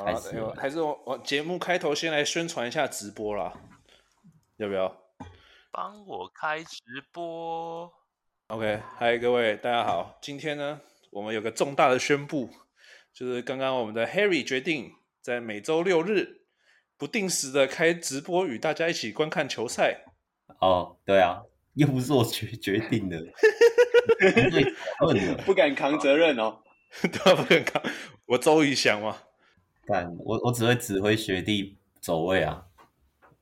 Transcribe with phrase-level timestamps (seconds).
[0.00, 3.52] 好了，还是我我节目开头先来宣传一下直播啦，
[4.56, 4.96] 要不要？
[5.70, 6.80] 帮我开直
[7.12, 7.92] 播。
[8.46, 12.48] OK，嗨，各位大家好，今天呢，我们有个重大的宣布，
[13.12, 14.90] 就是刚刚我们的 Harry 决定
[15.20, 16.46] 在每周六日
[16.96, 20.04] 不定时的开直播，与大家一起观看球赛。
[20.60, 21.42] 哦，对啊，
[21.74, 23.18] 又不是我决决定的，
[25.44, 26.62] 不敢扛责任哦，
[27.02, 27.82] 对啊，不敢扛，
[28.24, 29.24] 我周瑜翔嘛。
[30.24, 32.66] 我我只会指挥学弟走位啊！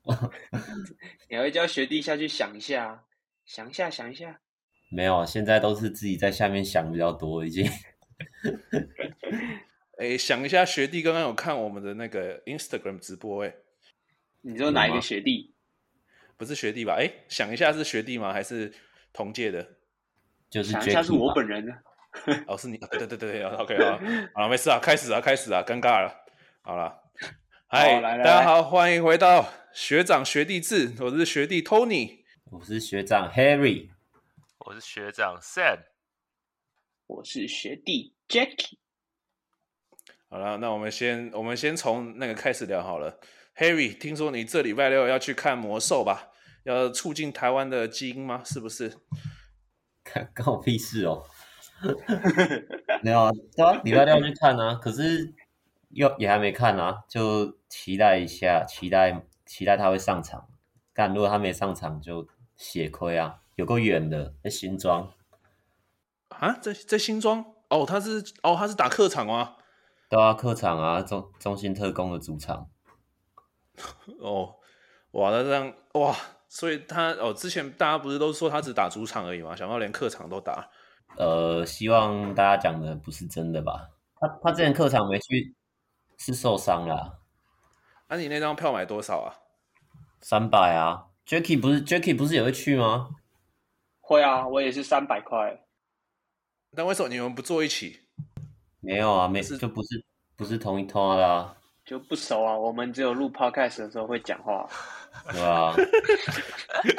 [1.29, 3.05] 你还会叫学弟下去想一下，
[3.45, 4.41] 想一下，想一下。
[4.91, 7.69] 没有，现在都是自己在下面想比较多，已经。
[9.99, 13.55] 哎，想一下，学弟刚刚有看我们的那个 Instagram 直播哎。
[14.41, 15.55] 你说哪一个学弟？
[16.37, 16.95] 不是学弟吧？
[16.99, 18.33] 哎，想一下是学弟吗？
[18.33, 18.73] 还是
[19.13, 19.67] 同届的？
[20.49, 21.75] 就是想一下是我本人呢。
[22.47, 22.79] 哦，是你？
[22.79, 24.01] 对对对对，OK 啊，
[24.35, 26.25] 好了，没事啊，开始啊，开始啊，尴尬了。
[26.69, 27.01] 好了，
[27.67, 30.93] 嗨，大家好，欢迎回到学长学弟制。
[31.01, 32.19] 我是学弟 Tony，
[32.51, 33.89] 我是学长 Harry，
[34.59, 35.79] 我是学长 Sam，
[37.07, 38.77] 我是学弟 Jackie。
[40.29, 43.19] 好了，那我们先我们先从那个开始聊好了。
[43.57, 46.33] Harry，听说你这礼拜六要去看魔兽吧？
[46.65, 48.43] 要促进台湾的基因吗？
[48.45, 48.95] 是不是？
[50.05, 51.25] 看关我屁事哦！
[53.03, 55.33] 没有啊，对啊，礼拜六要去看啊，可是。
[55.91, 60.49] 又也还没看啊，就期待一下，期待期待他会上场。
[60.93, 63.41] 但如果他没上场，就血亏啊！
[63.55, 65.13] 有够远的，在新庄
[66.29, 69.57] 啊，在在新庄哦，他是哦，他是打客场吗？
[70.09, 72.69] 对啊，客场啊，中中心特工的主场。
[74.21, 74.57] 哦，
[75.13, 76.15] 哇，那这样哇，
[76.49, 79.55] 所以他哦，之前大家不是都说他只打主场而已吗？
[79.57, 80.69] 想不到连客场都打。
[81.17, 83.91] 呃，希望大家讲的不是真的吧？
[84.21, 85.55] 他他之前客场没去。
[86.19, 87.21] 是受伤了，
[88.09, 89.35] 那、啊、你那张票买多少啊？
[90.21, 93.11] 三百啊，Jacky 不是 Jacky 不是也会去吗？
[94.01, 95.65] 会啊，我也是三百块。
[96.75, 98.01] 但为什么你们不坐一起？
[98.81, 100.05] 没有啊，每次，就不是
[100.37, 102.59] 不是同一拖的啊，就不熟啊。
[102.59, 104.69] 我们只有录 Podcast 的时候会讲话，
[105.31, 105.73] 对啊？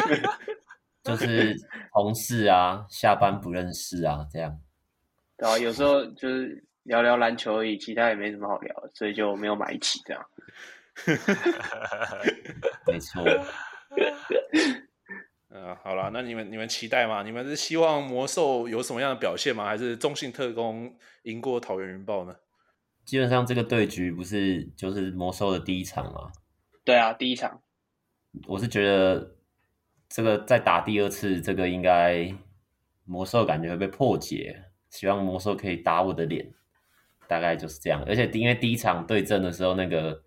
[1.03, 1.55] 就是
[1.93, 4.57] 同事啊，下班不认识啊，这样。
[5.37, 6.63] 对啊，有时候就是。
[6.89, 10.25] 聊聊篮球而已，其他也没什么好聊，所以就没有买一起这样。
[12.87, 13.23] 没错。
[15.51, 17.21] 嗯，好了，那你们你们期待吗？
[17.21, 19.65] 你们是希望魔兽有什么样的表现吗？
[19.65, 22.35] 还是中信特工赢过桃园云豹呢？
[23.05, 26.31] 基本上这个对局不是就是魔兽的第一场吗？
[26.83, 27.61] 对啊，第一场。
[28.47, 29.35] 我是觉得
[30.07, 32.33] 这个再打第二次，这个应该
[33.05, 34.63] 魔兽感觉会被破解。
[34.89, 36.51] 希望魔兽可以打我的脸。
[37.29, 40.19] 大概就是这样，而且因为第一场对阵的时候，那个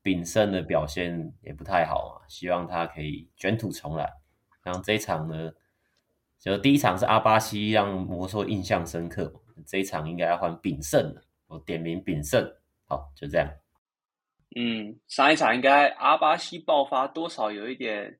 [0.00, 4.08] 炳胜的表现也不太好嘛，希望他可以卷土重来。
[4.62, 5.50] 然后这一场呢，
[6.38, 9.32] 就第一场是阿巴西让魔兽印象深刻，
[9.66, 12.48] 这一场应该要换炳胜了，我点名炳胜。
[12.86, 13.50] 好，就这样。
[14.54, 18.16] 嗯，上一场应该阿巴西爆发多少有一点，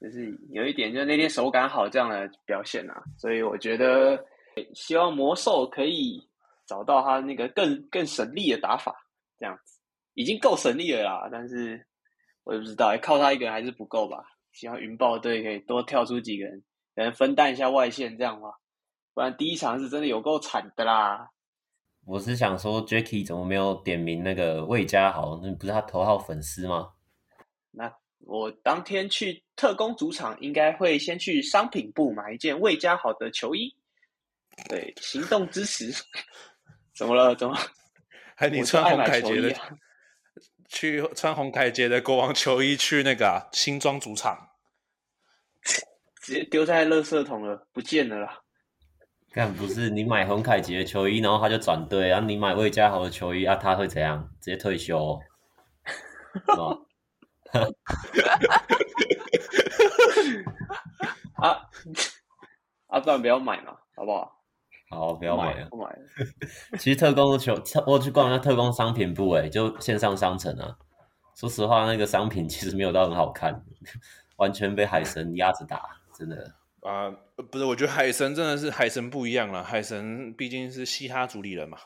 [0.00, 4.24] 就是有一点，就是那天手感好这样的表现啊，所以我觉得
[4.72, 6.29] 希望魔兽可以。
[6.70, 8.94] 找到他那个更更省力的打法，
[9.40, 9.80] 这样子
[10.14, 11.28] 已经够省力了啦。
[11.32, 11.84] 但是
[12.44, 14.22] 我也不知道，靠他一个人还是不够吧？
[14.52, 16.62] 希望云豹队可以多跳出几个人，
[16.94, 18.50] 可能分担一下外线，这样吧。
[19.14, 21.28] 不然第一场是真的有够惨的啦。
[22.06, 25.40] 我是想说，Jacky 怎么没有点名那个魏家豪？
[25.42, 26.92] 那不是他头号粉丝吗？
[27.72, 33.74] 那我当天去特工主场，应该会先去商品部买一件魏家豪的球衣。
[34.68, 35.90] 对，行动支持。
[36.94, 37.34] 怎么了？
[37.34, 37.56] 怎么？
[38.36, 39.54] 还你穿红凯杰的，
[40.68, 44.50] 去穿红凯杰的国王球衣去那个、啊、新庄主场，
[46.22, 48.40] 直接丢在垃圾桶了，不见了啦。
[49.32, 54.28] 干不是你买洪凯杰的球衣，然后他就转队，然后你买魏家豪的球衣啊，他会怎样？
[54.40, 55.20] 直接退休、哦？
[61.36, 61.68] 啊
[62.88, 63.00] 啊！
[63.00, 64.39] 不然不要买嘛，好不好？
[64.90, 65.68] 好，不要买了。
[65.70, 65.98] 不买了。
[66.78, 67.54] 其实特工的球，
[67.86, 70.76] 我去逛一下特工商品部，哎，就线上商城啊。
[71.36, 73.64] 说实话，那个商品其实没有到很好看，
[74.36, 75.80] 完全被海神压着打，
[76.12, 76.54] 真的。
[76.82, 77.04] 啊、
[77.36, 79.62] 呃，不是，我觉得海神真的是海神不一样了。
[79.62, 81.78] 海神毕竟是嘻哈主理人嘛，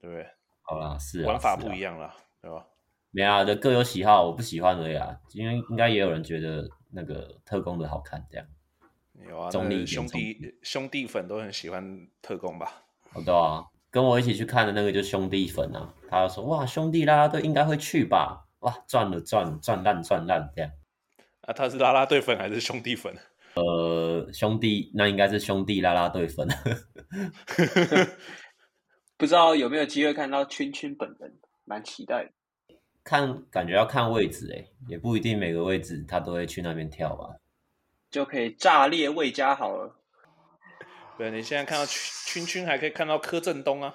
[0.00, 0.26] 对不对？
[0.62, 2.12] 好啦，是玩法不一样了，
[2.42, 2.66] 对吧？
[3.10, 5.16] 没啊，就各有喜好，我不喜欢而已啊。
[5.32, 8.46] 因为应该也有人觉得那个特工的好看，这样。
[9.28, 9.86] 有啊，兄弟
[10.62, 12.82] 兄弟粉都很喜欢特工吧？
[13.10, 18.46] 好的啊，跟我一起去看的那个就是兄弟粉啊，他就说哇，兄弟啦啦队应该会去吧？
[18.60, 20.70] 哇，赚了赚赚烂赚烂这样。
[21.42, 23.14] 啊，他是啦啦队粉还是兄弟粉？
[23.54, 26.48] 呃，兄弟，那应该是兄弟啦啦队粉。
[29.16, 32.30] 不知道有没有机会看到圈圈本人，蛮期待的。
[33.04, 37.28] 看，感觉要看位置哎，也不一定每个位置他都会去那边跳吧。
[38.14, 39.96] 就可以炸裂魏家好了。
[41.18, 43.92] 对，你现在看到圈圈，还可以看到柯震东啊，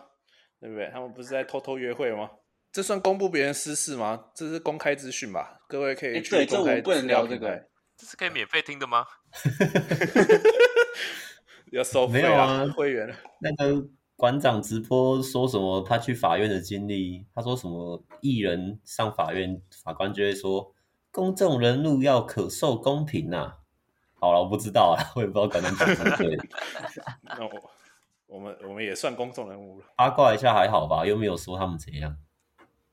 [0.59, 0.89] 对不对？
[0.91, 2.29] 他们不是在偷偷约会吗？
[2.69, 4.25] 这算公布别人私事吗？
[4.35, 5.61] 这是公开资讯吧？
[5.69, 6.45] 各位可以去公开。
[6.45, 7.65] 对，这我不能聊这个。
[7.95, 9.05] 这是可以免费听的吗？
[11.71, 12.21] 要收费啊！
[12.21, 13.15] 没有啊，会员。
[13.39, 13.87] 那个
[14.17, 15.81] 馆长直播说什么？
[15.87, 18.03] 他去法院的经历，他说什么？
[18.19, 20.75] 艺人上法院，法官就会说，
[21.09, 23.58] 公众人物要可受公平呐、啊。
[24.19, 26.37] 好了，我不知道啊， 我也不知道可能讲什么对。
[27.23, 27.71] 那我
[28.27, 31.05] 我们我们也算公众人物了，八卦一下还好吧？
[31.05, 32.15] 又没有说他们怎样。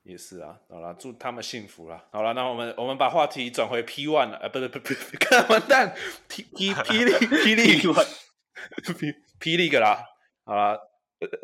[0.02, 2.04] 也是啊，好了，祝他们幸福了。
[2.12, 5.92] 好了，那我们我们把话题转回 P One 了，呃，不是不不， 看完蛋
[6.28, 10.04] ，P P 霹雳霹雳霹霹雳个啦。
[10.44, 10.80] 好了，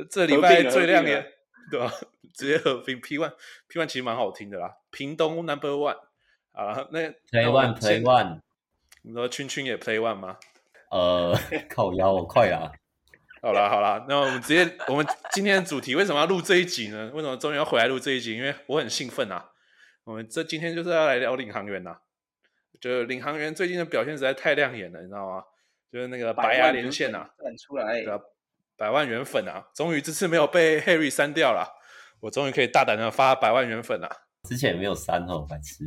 [0.08, 1.26] 这礼拜最亮眼，
[1.72, 1.92] 对吧？
[2.32, 3.32] 直接合并 P One
[3.68, 4.76] P One 其实蛮好听的啦。
[4.92, 5.98] 屏东 Number One
[6.52, 7.00] 啊，那
[7.30, 8.40] Play One Play One，
[9.02, 10.38] 你说圈圈也 Play One 吗？
[10.90, 11.34] 呃，
[11.68, 12.72] 靠腰，我快 啦。
[13.42, 17.10] 好啦好啦，那我们直接，我们今天的主题为什么要录这一集呢？
[17.12, 18.36] 为什么终于要回来录这一集？
[18.36, 19.50] 因为我很兴奋啊！
[20.04, 21.96] 我们这今天就是要来聊领航员呐，
[22.80, 25.42] 就是领航员最近的表现实在太亮眼了，你知道吗？
[25.92, 27.28] 就是那个白牙连线呐，
[27.66, 28.20] 出来，对啊
[28.76, 31.66] 百万元粉啊，终于这次没有被 Harry 删掉了，
[32.20, 34.08] 我终于可以大胆的发百万元粉了。
[34.48, 35.84] 之前也没有删哦，白痴。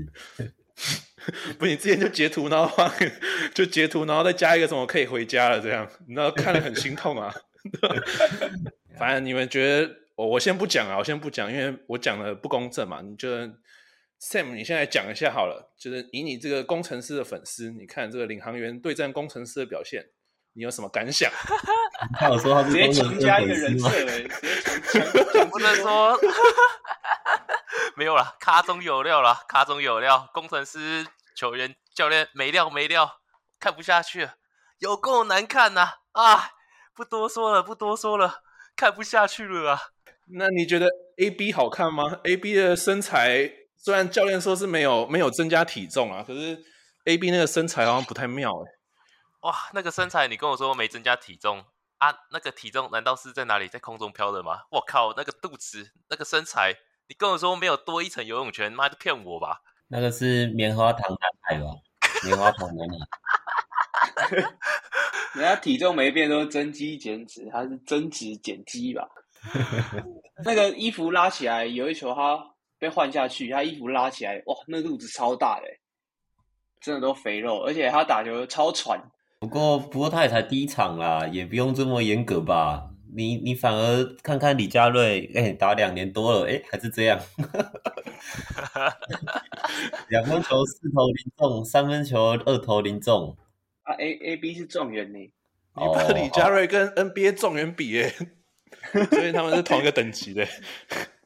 [1.57, 2.93] 不，你之前就截图，然后发，
[3.53, 7.33] 就截图，然后再加一个什么可以回家了，这样，你知道看了很心痛啊。
[8.99, 13.01] 反正你们觉得，我我先不讲啊，我先不讲，因为我讲的不公正嘛。
[13.01, 13.27] 你就
[14.21, 20.05] Sam，你现在讲一下好了，就是以你这个工程师的粉丝，你看这个领航员对战工程师的表现，
[20.53, 21.31] 你有什么感想？
[22.19, 24.27] 他有说他是直接强加一个人设，直接
[25.33, 26.19] 强，不能说。
[27.95, 30.29] 没有了，卡中有料了，卡中有料。
[30.33, 31.05] 工程师、
[31.35, 33.19] 球员、教练没料没料，
[33.59, 34.35] 看不下去了，
[34.79, 35.99] 有够难看呐！
[36.13, 36.51] 啊，
[36.93, 38.41] 不多说了，不多说了，
[38.75, 39.81] 看不下去了啊。
[40.27, 40.87] 那你觉得
[41.17, 46.63] A B 好看吗？A B 的身材虽然教练说是没有没有增加体重啊，可是
[47.05, 48.71] A B 那个身材好像不太妙哎。
[49.41, 51.63] 哇，那个身材你跟我说没增加体重
[51.99, 52.15] 啊？
[52.31, 54.63] 那个体重难道是在哪里在空中飘的吗？
[54.71, 56.73] 我靠，那个肚子，那个身材。
[57.07, 59.61] 你跟我说没有多一层游泳圈，妈就骗我吧！
[59.87, 61.69] 那个是棉花糖男孩吧？
[62.23, 64.37] 棉花糖男孩，
[65.39, 69.07] 人家体重没变，都是增肌减脂，他是增脂减肌吧？
[70.43, 72.39] 那个衣服拉起来，有一球他
[72.79, 75.67] 被换下去，他衣服拉起来，哇，那肚子超大的，
[76.81, 78.99] 真的都肥肉，而且他打球超喘。
[79.39, 82.89] 不过，不过他也才第一场啦，也不用这么严格吧？
[83.15, 87.17] 你你反而看看李佳瑞，哎、欸，打两年多了，哎、欸，还是这样。
[90.09, 93.37] 两分球四投零中，三分球二投零中。
[93.83, 95.19] 啊，A A B 是状元呢。
[95.19, 98.09] 你把李佳瑞跟 NBA 状元比，哎，
[99.09, 100.45] 所以他们是同一个等级的。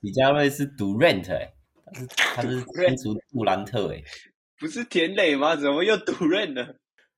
[0.02, 1.54] 李佳瑞是 Durant 哎，
[1.86, 4.04] 他是他是天竺杜兰特哎，
[4.60, 5.56] 不是田磊吗？
[5.56, 6.68] 怎么又 Durant 呢？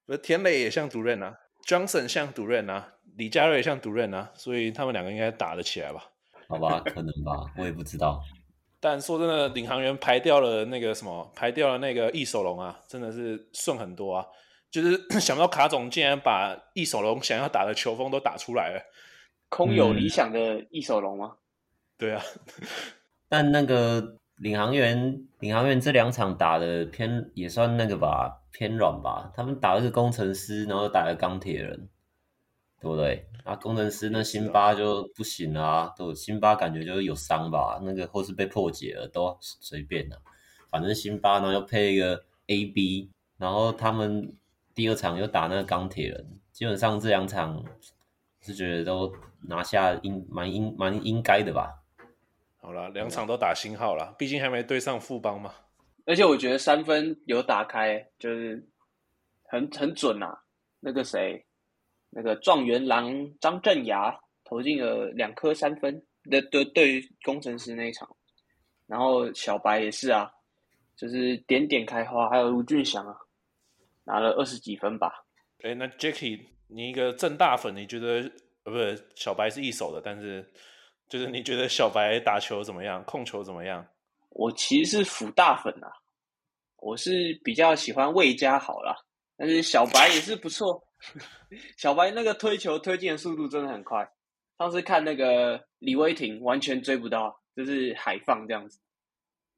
[0.06, 1.34] 不是田磊也像 Durant 啊
[1.68, 2.94] ，Johnson 像 Durant 啊。
[3.18, 6.04] 李佳瑞像独任啊，所以他们两个应该打得起来吧？
[6.48, 8.22] 好吧，可能吧，我也不知道。
[8.80, 14.26] 但说真的，领航员排掉了那个什么，排掉了那个易守龙啊，真的是顺很多啊。
[14.72, 18.82] 就是 想不到卡总竟然把易守龙想要打的球风都打出来了。
[19.50, 21.34] 空有理想的易守龙吗？
[21.34, 21.38] 嗯？
[21.98, 22.24] 对啊。
[23.30, 29.32] 但那个领航员，领航员这两场打的偏也算那个吧，偏软吧。
[29.36, 31.90] 他们打的是工程师，然后打的钢铁人。
[32.82, 33.24] 对不对？
[33.44, 40.26] 啊，工程师那辛巴就不行啊，都辛巴感觉就是有伤吧，那个或是被破解了，都随便啦、啊。
[40.72, 44.36] 反正辛巴呢又配一个 AB，然后他们
[44.74, 47.64] 第二场又打那个钢铁人，基本上这两场
[48.42, 49.14] 是觉得都
[49.48, 51.84] 拿下应蛮应蛮应该的吧。
[52.60, 55.54] 好了，两场都打星号了，毕竟还没对上富邦嘛。
[56.06, 58.68] 而且我觉得三分有打开，就是
[59.44, 60.42] 很很准啊。
[60.80, 61.46] 那个谁？
[62.14, 64.14] 那个状元郎张镇衙
[64.44, 68.08] 投进了两颗三分，对对，对于工程师那一场，
[68.86, 70.30] 然后小白也是啊，
[70.98, 73.16] 就是点点开花，还有卢俊祥啊，
[74.04, 75.26] 拿了二十几分吧。
[75.64, 78.30] 哎，那 Jacky，你一个正大粉，你觉得
[78.64, 80.46] 呃，不是小白是一手的，但是
[81.08, 83.02] 就是你觉得小白打球怎么样？
[83.06, 83.88] 控球怎么样？
[84.32, 85.88] 我其实是辅大粉啊，
[86.78, 88.96] 我是比较喜欢魏家好啦，
[89.38, 90.84] 但是小白也是不错。
[91.78, 94.10] 小白那个推球推进的速度真的很快，
[94.58, 98.80] 上次看那个李威霆完全追不到，就是海放这样子。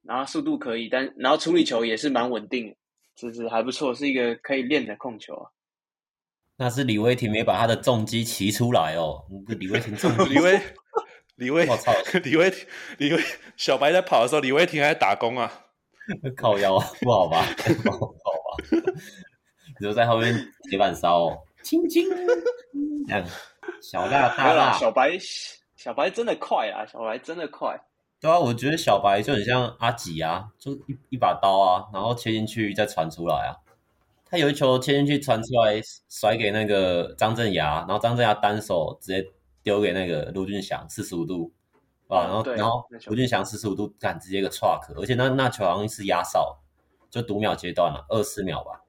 [0.04, 2.76] 然后速度可以，但然后处理球也是蛮稳定的，
[3.16, 5.50] 就是还不错，是一个可以练的控球啊。
[6.58, 9.24] 那是李威霆没把他的重击骑出来哦。
[9.48, 10.62] 李威霆重 李威，
[11.36, 11.92] 李威，我操！
[12.24, 12.54] 李威，
[13.00, 13.20] 李威，
[13.58, 15.52] 小白在跑的时候，李威霆还在打工啊，
[16.38, 17.44] 靠腰不好吧？
[17.84, 18.14] 不好吧？
[19.84, 20.34] 只有在后面
[20.70, 22.08] 铁板烧哦，轻轻
[23.06, 23.25] 这样，
[23.82, 25.20] 小辣大辣，小白，
[25.75, 26.86] 小白真的快啊！
[26.86, 27.78] 小白真的快。
[28.22, 33.52] 对啊，我觉得小白就很像阿吉啊，就一一把刀啊，然后切进去再传出来啊。
[34.24, 39.30] 他有一球切进去传出来，甩给那个张镇衙，然后张镇衙单手直接
[39.63, 41.52] 丢给那个卢俊祥四十五度，
[42.08, 46.58] 啊，然后然后卢俊祥四十五度干直接一个 truck，而且那那球好像是压哨，
[47.10, 48.80] 就读秒阶段了，二十秒吧，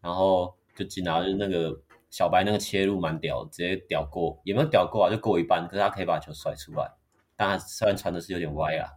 [0.00, 1.78] 然后就进了，就那个
[2.10, 6.90] 小白那个切入蛮屌，直接屌过，也没有屌过啊，就过一半，可是他可以把球甩出来。
[7.36, 8.88] 但他，虽然传的是有点歪啊，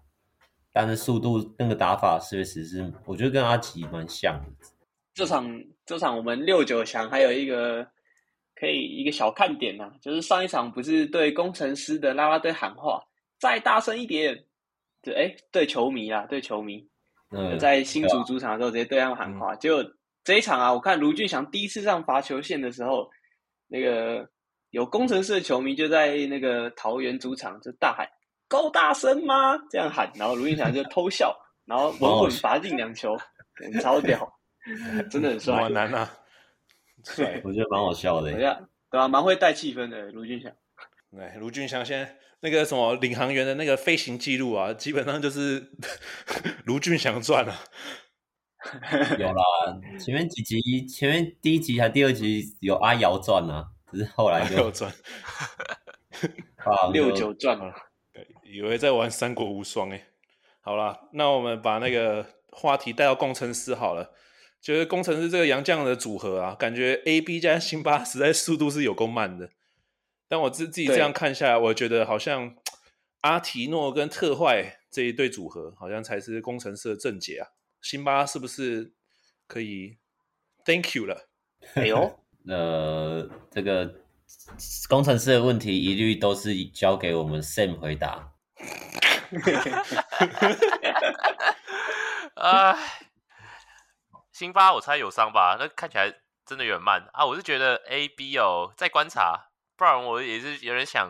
[0.72, 4.68] 但是速度那个打法确实是，我觉得跟阿吉蛮像的。
[5.14, 7.86] 这场这场我们六九强还有一个
[8.56, 13.04] 可以一个小看点呐、啊，就是上一场不是对工程师的啦啦队喊话，
[13.38, 14.46] 再大声一点，
[15.02, 16.88] 对，哎，对球迷啊，对球迷，
[17.32, 19.54] 嗯，在新竹主场的时候直接对他们喊话。
[19.56, 19.94] 结果、嗯、
[20.24, 23.10] 这一场啊，我看卢俊祥第一次上罚球线的时候，
[23.68, 24.30] 那个
[24.70, 28.08] 有工程师的球迷就在那个桃园主场就大喊。
[28.48, 29.58] 够大声吗？
[29.70, 33.18] 这样喊，然后卢俊祥就偷笑，然后稳稳罚进两球，
[33.82, 34.30] 超屌，
[35.10, 35.56] 真的很帅。
[35.56, 36.12] 暖男啊，
[37.16, 38.30] 对， 我觉得蛮好笑的。
[38.34, 38.60] 对啊，
[38.90, 40.52] 对啊，蛮会带气氛的卢俊祥。
[41.12, 45.72] 对，卢俊祥现在那个什么领航员的那个飞行记录啊，基本上就是
[46.66, 47.56] 卢俊祥赚了。
[49.18, 49.44] 有啦，
[50.00, 54.92] 前面几集，前面第一集还第二集有阿瑶传啊，只是后来就赚，
[56.58, 57.74] 啊，六九赚了。
[58.44, 60.08] 以为在玩三国无双哎，
[60.62, 64.14] 好啦，那我们把那个话题带到工程师好了。
[64.62, 69.50] 觉得工程师这个杨将的组合啊，感觉 A B 加辛巴实在速度是有够慢的。
[70.28, 72.56] 但我自自己这样看下来，我觉得好像
[73.22, 77.48] 阿提诺跟特坏这一对组合，好像才是工程师的正解啊。
[77.82, 78.94] 辛巴是不是
[79.48, 79.98] 可以
[80.66, 81.30] Thank you 了？
[81.76, 84.02] 哎呦， 呃，这个
[84.88, 88.34] 工程师的问题一律都是交给我们 Sam 回答。
[92.36, 92.76] 哎，
[94.32, 95.58] 辛巴我猜有伤吧？
[95.60, 96.14] 那看起来
[96.46, 97.26] 真的有点慢啊！
[97.26, 101.10] 我是觉得 A B 哦，在观察，不然我也是有点想，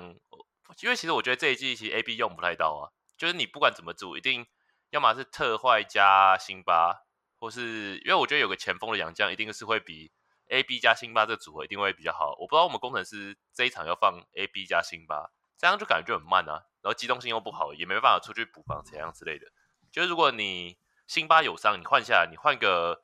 [0.81, 2.91] 因为其实我觉得这一季其实 A B 用不太到啊。
[3.17, 4.45] 就是你不管怎么组，一定
[4.91, 7.01] 要么是特坏加辛巴，
[7.39, 10.11] 或是因为我觉得有个前锋的洋将，一定是会比
[10.49, 12.35] A B 加辛巴这个组合一定会比较好。
[12.39, 16.65] 我不知道我们工程师这一场要放 A B 加辛巴，这样就感觉很慢啊。
[16.81, 19.47] 然后机动性又不好，也没办法出去补防怎样之类的。
[19.91, 23.03] 就是如果你辛巴有伤，你换下来，你换个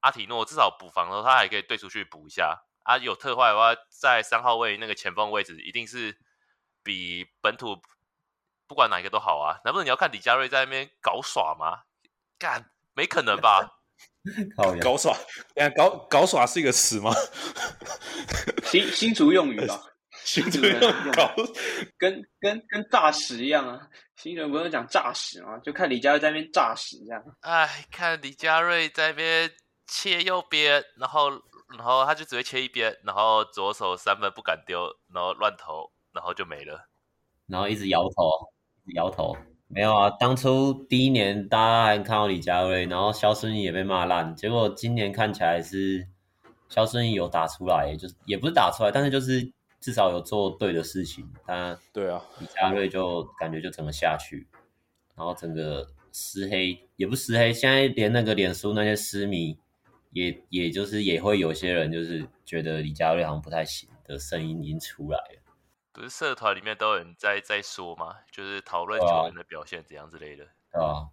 [0.00, 2.64] 阿提诺，至少补防的时候他还可以对出去补一下。
[2.82, 6.18] 啊，有特坏的话，在三号位那个前锋位置，一定是
[6.82, 7.80] 比本土
[8.66, 9.60] 不管哪一个都好啊。
[9.64, 11.82] 难不成你要看李佳瑞在那边搞耍吗？
[12.38, 13.78] 干，没可能吧？
[14.82, 15.14] 搞耍？
[15.76, 17.12] 搞搞耍是一个词吗？
[18.64, 19.80] 新新竹用语吧。
[20.24, 20.80] 新人
[21.12, 21.34] 搞
[21.98, 23.78] 跟跟跟诈屎一样啊！
[24.16, 25.58] 新人不是讲诈屎吗？
[25.58, 27.22] 就看李佳瑞在那边诈屎这样。
[27.40, 29.52] 哎，看李佳瑞在那边
[29.86, 31.30] 切右边，然后
[31.76, 36.88] 然后他就只会切一边，然后左手三分不敢丢，然后乱投，然后就没了，
[37.46, 38.50] 然后一直摇头，
[38.94, 39.36] 摇头。
[39.68, 46.06] 没有啊，当初第一年大家还看到李佳瑞，然后肖顺义也被骂烂，结果今年看起来是
[46.68, 49.52] 肖顺义有打出来，就是也不是打出来，但是就是。
[49.80, 54.48] 至少有做对的事情，他对啊，李佳瑞就感觉就整个下去，
[55.14, 59.58] 然后整个失黑也不失黑，现在连那个脸书那些私迷
[60.12, 65.43] 也也就是也会有些人就是觉得李佳瑞好像不太行的声音已经出来了。
[65.94, 68.16] 不是社团里面都有人在在说吗？
[68.30, 70.44] 就是讨论球员的表现怎样之类的。
[70.70, 71.08] 对啊，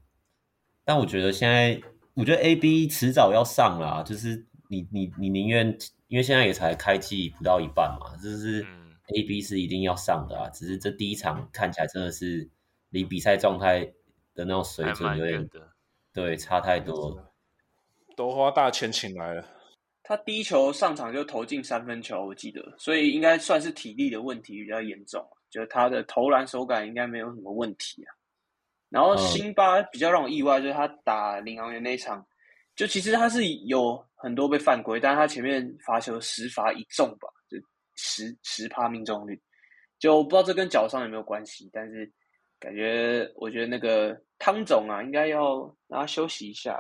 [0.84, 1.82] 但我觉得现在
[2.16, 5.78] 我觉得 A B 迟早要上啦，就是你你你宁愿。
[6.08, 8.68] 因为现在也才开季不到一半嘛，就是
[9.16, 12.50] A B 是一定要上的啊，只是这第一场看起来真的是
[12.90, 13.86] 离比赛状态
[14.34, 15.50] 的那种水准有点
[16.12, 17.32] 对差太多了。
[18.18, 19.46] 都花大钱请来了，
[20.04, 25.26] 他第一球上场就投进三分球，我记得，所以应该算是体力的问题比较严重。
[25.50, 28.10] 就他的投篮手感应该没有什么问题啊。
[28.90, 32.26] 然后辛巴比较让我意外，就是他打领航员那一场，
[32.76, 37.58] 就其实他是有很多被犯规，但是他前面罚球十罚一中吧，就
[37.96, 39.40] 十十趴命中率，
[40.00, 42.12] 就不知道这跟脚伤有没有关系，但是
[42.60, 46.80] 感觉我觉得那个汤总啊，应该要让他休息一下。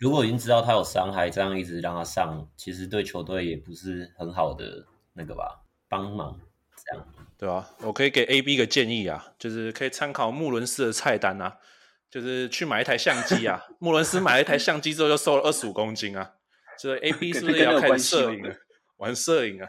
[0.00, 6.40] 如果已经知道他有伤害，这样一直让他上，其实对球队也不是很好的那个吧，帮忙
[6.74, 7.06] 这样。
[7.36, 11.58] 对啊，我可以给 A B 一个建议啊，就是可以参考穆伦斯的菜单啊，
[12.10, 13.62] 就是去买一台相机啊。
[13.78, 16.32] 穆伦斯买了一台相机之后就瘦了二十五公斤啊，
[16.78, 18.54] 所以 A B 是不是也要开始摄影了？
[18.96, 19.68] 玩摄影啊？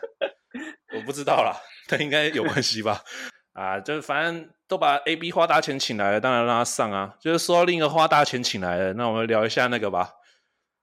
[0.96, 1.56] 我不知道啦，
[1.90, 3.04] 但应该有关系吧？
[3.52, 7.16] 啊，就是反正都把 A B 花大钱请来了，当然让他上啊。
[7.20, 10.10] 就是说到另一个花大钱请来了，那我们聊一下那个吧，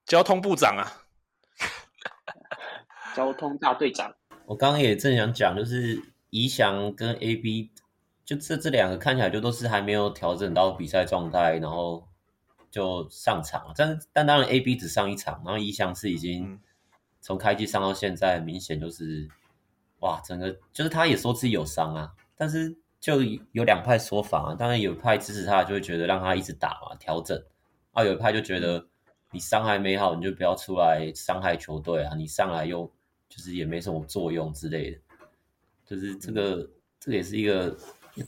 [0.09, 1.05] 交通部长啊，
[3.15, 4.15] 交通大队长。
[4.47, 6.03] 我刚刚也正想讲，就是。
[6.31, 7.71] 宜翔跟 AB
[8.23, 12.07] 就这这两个看起来就都是还没有调整到比赛状态，然后
[12.71, 13.73] 就上场了。
[13.75, 16.61] 但但当然 AB 只上一场，然后宜翔是已经
[17.23, 19.27] 从开季上到现在，明显就是
[20.01, 23.23] 哇，整个就是他也说自己有伤啊，但是就
[23.53, 24.55] 有两派说法啊。
[24.55, 27.43] 当然有一派支持他，就会觉得让他一直打嘛，调整
[27.93, 28.87] 啊；有一派就觉得
[29.31, 32.91] 你伤还没好，你就不要出来伤害球队啊，你上来又
[33.29, 34.99] 就是也没什么作用之类的。
[35.85, 36.71] 就是这个，
[37.01, 37.77] 这个也是一个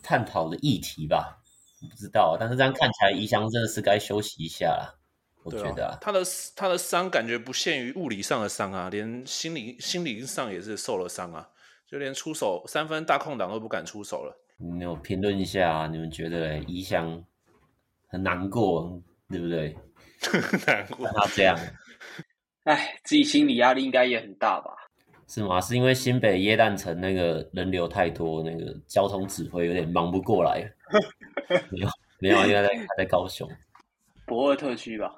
[0.02, 1.42] 探讨的议题吧，
[1.90, 2.37] 不知道。
[2.38, 4.99] 但是这样看起来，宜翔真的是该休息一下了。
[5.42, 6.23] 我觉得、啊啊、他的
[6.54, 11.49] 他的伤感觉不限于物理上的伤啊，连心理心理上也是受了伤啊，
[11.87, 14.37] 就连出手三分大空档都不敢出手了。
[14.59, 17.25] 你有评论一下、啊，你们觉得宜翔
[18.09, 19.75] 很难过，对不对？
[20.66, 21.58] 难过他这样，
[22.64, 24.72] 哎，自己心理压力应该也很大吧。
[25.26, 25.60] 是吗？
[25.60, 30.68] 是因为新北耶诞城那个人流太多，那个交通指挥有点忙不过来。
[31.70, 33.48] 没有，没有，应该在还在高雄，
[34.26, 35.14] 博尔特区吧？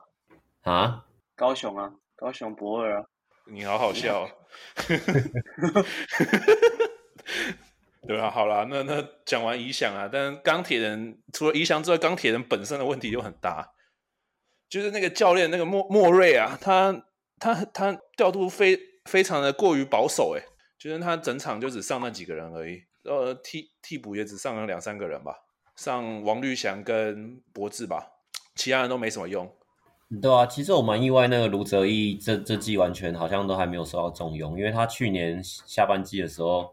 [0.62, 1.04] 啊？
[1.34, 3.04] 高雄啊，高雄博尔啊。
[3.46, 4.28] 你好好笑。
[8.06, 13.71] 对啊，好啦，那那讲完理想啊，但钢铁人除了理想之外，钢铁人本身的问题就很大，
[14.72, 17.04] 就是那个教练那个莫莫瑞啊，他
[17.38, 18.78] 他他调度非。
[19.06, 20.44] 非常的过于保守，诶，
[20.78, 25.34] 就是他整场就只上那几个人而已，呃，替替补也只上了两三个人吧，
[25.74, 28.12] 上王绿翔跟博智吧，
[28.54, 29.52] 其他人都没什么用。
[30.22, 36.72] 对啊，其实我蛮意外，那个卢哲义这这季完全好像都还没有受到重用，因为他去年下半季的时候，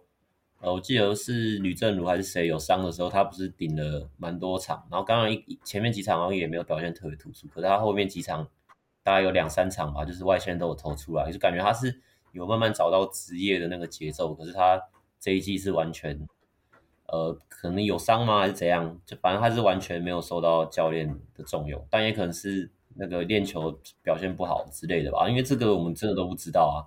[0.62, 8.48] 呃，我记得是吕正如还是谁有伤的时候，他不是顶了蛮多场，然后刚刚一前面几场好像也没有表现特别突出，可是他后面几场
[9.04, 12.02] 大概有两三场吧，就是外线都有投出来，就感觉他是。
[12.32, 14.80] 有慢慢找到职业的那个节奏，可是他
[15.20, 16.28] 这一季是完全，
[17.08, 19.02] 呃，可能有伤吗，还是怎样？
[19.04, 25.28] 就反正他是完全没有受到教练的重用，但也可能是那个练球表现不好之类的吧。
[25.28, 26.78] 因为这个我们真的都不知道啊，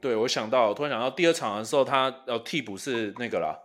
[0.00, 3.56] 对我想到，我突然想到第二场的时候，他呃替补是那个啦，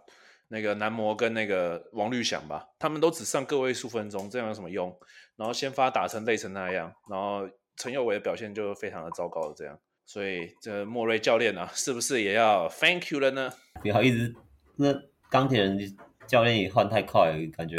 [0.50, 4.96] 那个男模跟那个王绿翔吧，他们都只上个位数分钟，这样有什么用？
[5.36, 9.78] 然后先发打成累成那样，然后陈佑伟的表现就非常的糟糕，这样。
[10.06, 13.52] 所以这莫瑞教练啊，是不是也要 thank you 了呢？
[13.84, 14.34] 不好意思，
[14.78, 14.94] 那
[15.30, 15.78] 钢铁人
[16.26, 17.76] 教练也换太快了，感觉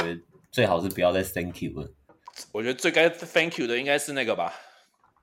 [0.51, 1.91] 最好是不要再 thank you 了。
[2.51, 4.53] 我觉得最该 thank you 的应该是那个吧，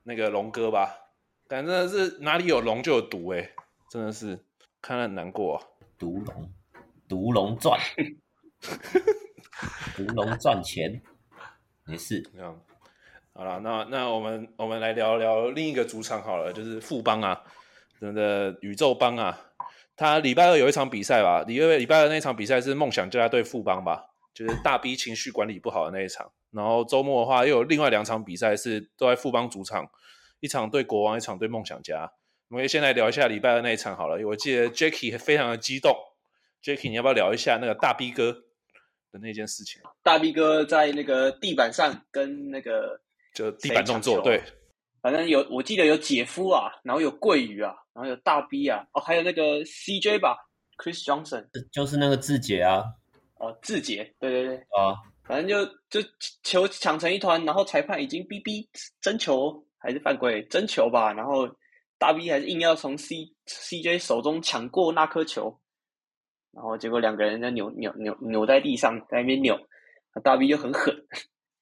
[0.03, 1.06] 那个龙哥吧。
[1.49, 3.55] 但真的是哪里有龙就有毒哎、欸，
[3.89, 4.39] 真的是
[4.81, 5.63] 看了很难过、啊。
[5.97, 6.51] 毒龙，
[7.07, 7.79] 毒龙赚，
[9.97, 11.01] 毒龙赚钱，
[11.85, 12.23] 没事。
[13.33, 17.43] 好了，那那我们我们来聊聊另一个主场好了，就是富邦啊，
[17.99, 19.39] 真的宇宙邦啊，
[19.95, 26.31] 他礼拜二有一场比赛吧，礼拜礼拜二那场比赛是梦想家对富邦吧，就是大 B 情绪管理不好的那一场。
[26.51, 29.89] 然后周末的话又有另外两场比赛是都在富邦主场，
[30.39, 32.11] 一场对国王，一场对梦想家。
[32.49, 35.95] 我们先来聊一下礼拜二那一场好了，我记得 Jacky 非常的激动
[36.63, 38.31] ，Jacky 你要不要聊一下那个大 B 哥
[39.11, 39.81] 的那件事情？
[40.03, 43.01] 大 B 哥在那个地板上跟那个。
[43.33, 44.41] 就地板动作，对，
[44.99, 50.35] 反正有，我记得有姐夫啊，然后有桂鱼啊，然后有大 B 啊，哦，还有那个 CJ 吧
[50.83, 52.83] ，Chris Johnson，就是那个志杰啊，
[53.35, 56.09] 哦，志杰，对对对，啊，反正就就
[56.41, 58.67] 球抢成一团，然后裁判已经哔哔
[59.01, 61.47] 争球还是犯规，争球吧，然后
[61.97, 65.59] 大 B 还是硬要从 C CJ 手中抢过那颗球，
[66.51, 69.57] 然后结果两个人在扭扭扭扭在地上，在那边扭，
[70.23, 70.95] 大 B 就很狠。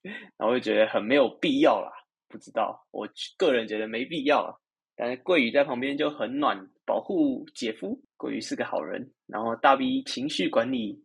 [0.38, 1.92] 然后就觉得很没有必要啦，
[2.28, 4.56] 不知道，我个人觉得没必要啦。
[4.96, 8.00] 但是桂宇在旁边就很暖，保护姐夫。
[8.16, 11.04] 桂宇是个好人，然后大 B 情绪管理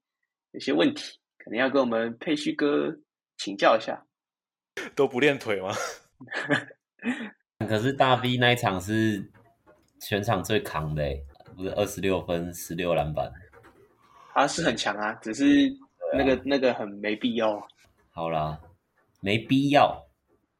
[0.50, 2.94] 有些问题，可能要跟我们佩旭哥
[3.38, 4.06] 请教一下。
[4.94, 5.72] 都不练腿吗？
[7.68, 9.30] 可是大 B 那一场是
[10.00, 11.04] 全场最扛的，
[11.56, 13.30] 不是二十六分、十六篮板。
[14.32, 15.44] 他是很强啊，只是
[16.14, 17.60] 那个、啊、那个很没必要。
[18.10, 18.58] 好啦，
[19.20, 20.06] 没必要，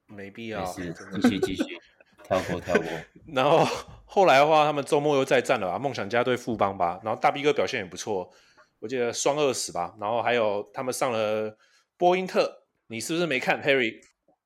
[0.06, 0.64] 没必要。
[0.64, 0.82] 继
[1.28, 1.80] 续继续，
[2.22, 2.84] 跳过跳过。
[3.32, 3.64] 然后
[4.04, 5.78] 后来的话，他们周末又再战了吧？
[5.78, 7.00] 梦想家对富邦吧。
[7.02, 8.30] 然后大 B 哥表现也不错，
[8.80, 9.94] 我记得双二十吧。
[10.00, 11.56] 然后还有他们上了
[11.96, 14.00] 波音特，你是不是没看 Harry？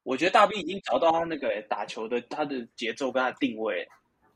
[0.04, 3.88] 我觉得大 B 已经找到他那个打球的他的节奏跟他的定位，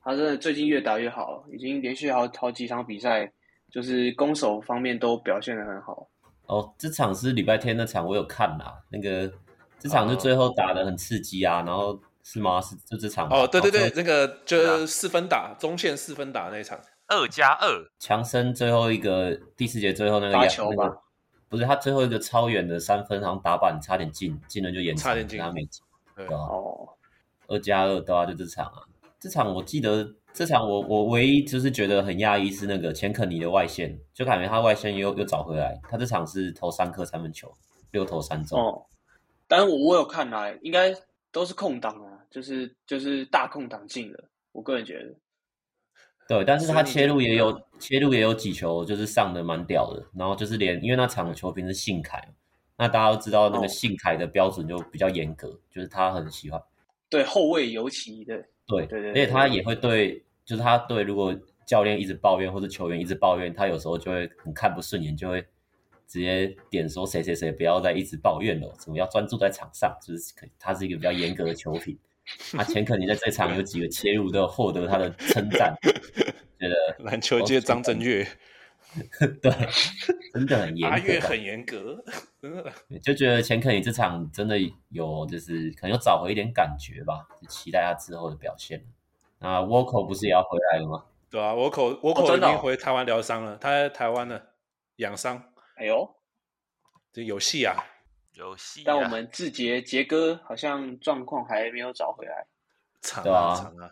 [0.02, 3.30] 他真的最近越打越好，已经连续好好几场比赛，
[3.70, 6.08] 就是攻守方面都表现得很好。
[6.46, 8.82] 哦，这场是礼拜天那场，我有看啦。
[8.90, 9.30] 那个
[9.78, 12.58] 这场就最后打的很刺激啊，然后是吗？
[12.62, 13.28] 是就这场？
[13.28, 17.68] 哦，对对对，那个就四分打中线四分打那场，二加二。
[17.98, 20.76] 强森最后一个第四节最后那个罚球吧。
[20.78, 21.00] 那个
[21.48, 25.82] 不是他最后一个超远的三分，好像打板差点进，进了就延长，差点进，他没进。
[26.14, 26.88] 对啊，哦，
[27.46, 28.82] 二加二的话就这场啊，
[29.18, 37.52] 这场我记得这场我我唯一就是觉得很讶异是那个钱肯尼的外线，就感觉他外线又又找回来，他这场是投三颗三分球，
[37.92, 38.60] 六投三中。
[38.60, 38.84] 哦，
[39.46, 40.92] 但是我我有看来，应该
[41.32, 45.14] 都是空档啊，就是就是大空档进了，我个人觉得。
[46.28, 50.06] 对，但是他切入也有切入也有几球，就是上的蛮屌的。
[50.14, 52.22] 然后就是连因为那场的球评是信凯，
[52.76, 56.62] 那大家都知道那个信凯的标准就比较严格，哦、就是他很喜欢
[57.08, 58.36] 对后卫尤其的
[58.66, 61.34] 对对对，而且他也会对，就是他对如果
[61.66, 65.40] 教练一直抱怨或者球员一直抱怨，他有时候就会很看不顺眼，就会
[66.06, 71.98] 直接点说谁谁谁不要再一直抱怨了，怎么要专注在场上，就是他是一个比较严格的球评。
[72.56, 75.74] 啊，钱肯尼在这场有几个切入都获得他的称赞，
[76.58, 78.26] 觉得篮球界张震岳，
[79.42, 79.52] 对，
[80.32, 82.04] 真的很严格，阿岳很严格，
[82.40, 84.58] 真的，就觉得钱肯尼这场真的
[84.90, 88.84] 有，就是可能有找回一点感觉吧，就期待他之后的表现。
[89.40, 91.04] 那沃口不是也要回来了吗？
[91.30, 94.40] 对啊，沃口沃口已经回台湾疗伤了，他在台湾呢
[94.96, 95.52] 养伤。
[95.76, 96.16] 哎呦，
[97.12, 97.76] 这有戏啊！
[98.38, 102.46] 游戏，但我们志杰杰哥好像状况还没有找回来，
[103.02, 103.90] 长啊长啊，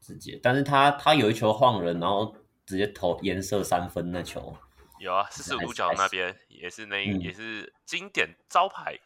[0.00, 4.56] 志杰，但是他他有一球晃人，然后直接投颜色三分那球，
[5.00, 8.96] 有啊，四十五角那边也是那、嗯、也是经典招牌，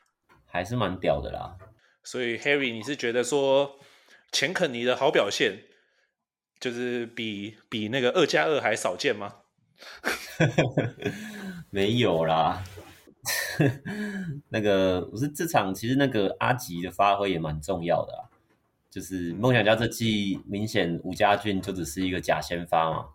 [0.45, 1.57] 还是蛮屌的啦。
[2.05, 3.79] 所以 Harry，你是觉得说
[4.31, 5.65] 钱肯尼的好表现，
[6.61, 9.37] 就是比比那个二加二还少见吗？
[11.71, 12.63] 没有啦。
[14.51, 18.23] 那个不是这场，其实那个阿吉的发挥也蛮重要的啊。
[18.91, 23.09] 就是梦想家这季明显吴家俊就只是一个假先发嘛，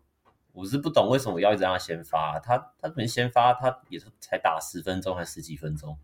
[0.54, 2.40] 我是不懂为什么要一直让他先发。
[2.40, 5.98] 他他能先发，他也是才打十分钟还十几分钟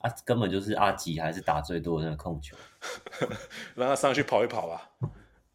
[0.00, 2.56] 啊，根本就是阿吉还是打最多的那个控球，
[3.76, 4.90] 让他上去跑一跑吧。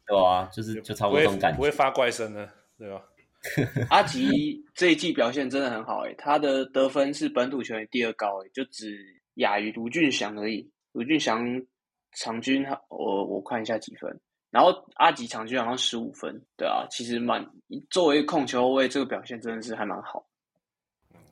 [0.06, 3.02] 对啊，就是就差不多这种感觉，不会发怪声的，对吧？
[3.88, 8.98] 阿吉这一季表现真的很好诶，他的得分是本土球员第二高诶，就只
[9.34, 10.68] 亚于卢俊祥而已。
[10.92, 11.46] 卢俊祥
[12.12, 14.20] 场均我我看一下几分，
[14.50, 17.46] 然后阿吉场均好像十五分，对啊，其实蛮
[17.90, 20.26] 作为控球后卫，这个表现真的是还蛮好。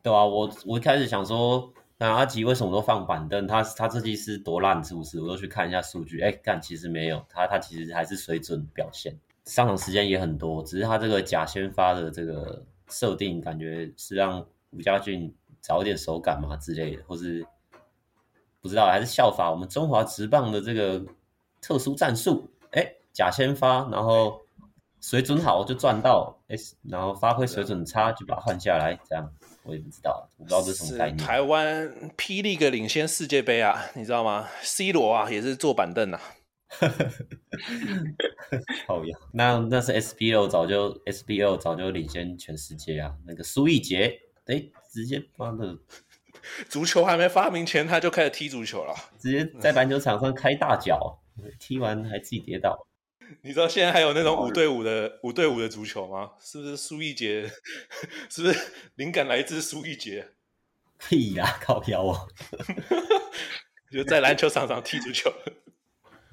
[0.02, 3.46] 对啊，我我一开始想说，那阿吉为什么都放板凳？
[3.48, 5.20] 他他这季是多烂是不是？
[5.20, 9.12] 我都去看一下数据，哎，干其实没有，他他其实还是水准表现。
[9.46, 17.46] 上场时间也很多，只是他这个假先发的这个设定，感觉是让吴家俊找点手感嘛之类的，或是
[18.60, 21.02] 不知道还是效法我们中华职棒的这个
[21.62, 24.40] 特殊战术，哎，假先发，然后
[25.00, 29.32] 水准好就赚到，哎，然后发挥水准差就把他换下来，这样
[29.62, 31.16] 我也不知道，我不知道这是什么概念。
[31.18, 36.20] 台湾霹雳个领先世界杯啊，你知道吗？C 罗啊也是坐板凳啊。
[38.86, 43.14] 好呀，那那是 SBO 早就 SBO 早就领先全世界啊！
[43.26, 45.78] 那个苏奕杰，哎，直接妈的
[46.68, 51.18] 足球还没发明前，他就开始踢足球了，直接在篮球场上开大脚，
[51.58, 52.86] 踢完还自己跌倒。
[53.42, 56.30] 你知道现在还有那种五对五的五对五的足球吗？
[56.40, 57.50] 是不是苏奕杰？
[58.30, 60.28] 是不是灵感来自苏奕杰？
[60.98, 62.26] 屁呀，靠腰啊！
[63.90, 65.32] 就在篮球场上踢足球。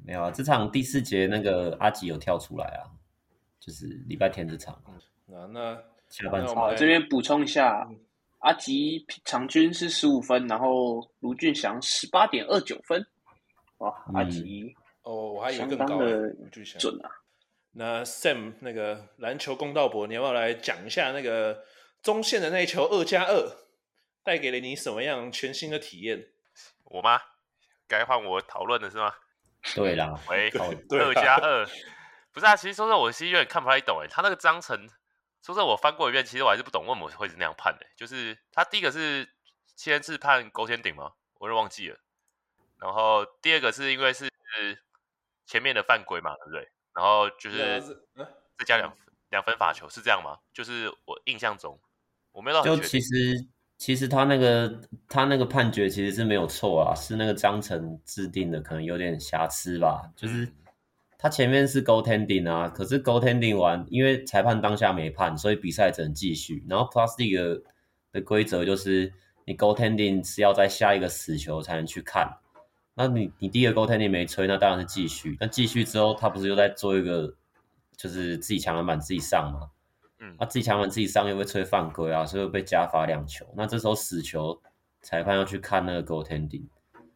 [0.05, 2.91] 没有啊，这场第四节那个阿吉有跳出来啊，
[3.59, 4.81] 就是礼拜天这场。
[5.25, 7.97] 那那下半场，好，这边补充一下，嗯、
[8.39, 13.05] 阿吉场均是十五分，然后卢俊祥十八点二九分。
[13.77, 16.33] 哇，阿吉哦，我还以为更高的
[16.79, 17.09] 准啊。
[17.71, 21.63] 那 Sam 那个篮球公道博，你要不要来讲一下那个
[22.01, 23.63] 中线的那一球二加二？
[24.23, 26.27] 带给了你什么样全新的体验？
[26.85, 27.19] 我吗？
[27.87, 29.11] 该换我讨论的是吗？
[29.75, 31.65] 对啦，喂，对啦 二加二，
[32.31, 32.55] 不是啊。
[32.55, 34.07] 其实说实话，我其实有点看不太懂哎。
[34.07, 34.87] 他那个章程，
[35.41, 37.85] 说实话，我翻过一遍，其实我还是不懂为什么会是那样判的。
[37.95, 39.27] 就是他第一个是
[39.75, 41.13] 先是判勾天顶吗？
[41.39, 41.97] 我就忘记了。
[42.79, 44.29] 然后第二个是因为是
[45.45, 46.69] 前面的犯规嘛，对不对？
[46.93, 47.81] 然后就是
[48.57, 48.95] 再加两
[49.29, 50.39] 两分罚球，是这样吗？
[50.53, 51.79] 就是我印象中，
[52.31, 52.75] 我没有到很。
[52.75, 53.47] 就其实
[53.83, 60.09] 其实他那个他那个判决其实是没有错啊，是那个章程制定的可能有点瑕疵吧。
[60.15, 60.47] 就是
[61.17, 66.63] 他前面是 goaltending 啊，可是 goaltending 完，因为裁判当下没判，所以比赛只能继续。
[66.69, 67.61] 然后 Plus League
[68.13, 69.11] 的规则就是
[69.45, 72.37] 你 goaltending 是要在下一个死球才能去看。
[72.95, 75.35] 那你你第一个 goaltending 没吹，那当然是继续。
[75.41, 77.35] 那继续之后，他不是又在做一个，
[77.97, 79.71] 就是自己抢篮板自己上吗？
[80.23, 83.45] 嗯，他自己抢完自己上又被吹犯规啊，所以会被加罚两球。
[83.57, 84.61] 那这时候死球，
[85.01, 86.65] 裁判要去看那个 goaltending，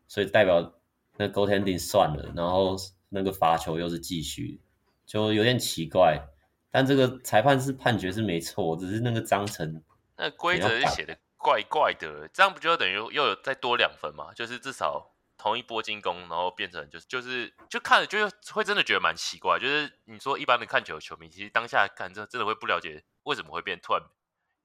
[0.07, 0.73] 所以代表
[1.15, 2.75] 那 goaltending 算了，然后
[3.07, 4.59] 那个罚球又是继续，
[5.05, 6.21] 就有点奇怪。
[6.69, 9.81] 但这个裁判是判决是没错，只是那个章程
[10.17, 14.33] 那规则是写的怪怪的，这样不就等于又有再多两分吗？
[14.35, 15.13] 就是至少。
[15.47, 19.57] 同一波进攻，然后变成就是就是就看着就会真的觉得蛮奇怪。
[19.57, 24.01] 就是你说一般的看球的球迷，其实当下看这真的会不了解为什么会变突然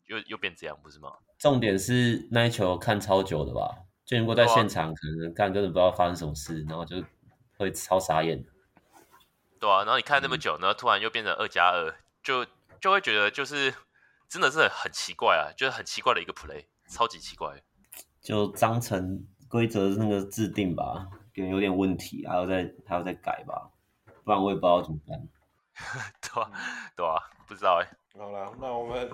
[0.07, 1.13] 又又变这样，不是吗？
[1.39, 3.71] 重点是那一球看超久的吧？
[4.05, 7.03] 就如果在现场，可能看根本不知道发生什么事，然后就
[7.57, 8.45] 会超傻眼。
[9.61, 12.45] 对啊，然后你看那么久，然后突然又变成二加二，就
[12.81, 13.73] 就会觉得就是
[14.29, 17.63] 真的是很奇怪啊，就是很奇怪的一个 play，超级奇怪。
[18.21, 19.27] 就章程。
[19.53, 23.71] 规则那个制定吧，可能有点问题，还要再还要再改吧，
[24.25, 25.29] 不然我也不知道怎么办。
[26.23, 26.51] 对啊，
[26.97, 27.87] 对啊，不知道哎。
[28.19, 29.11] 好了，那我们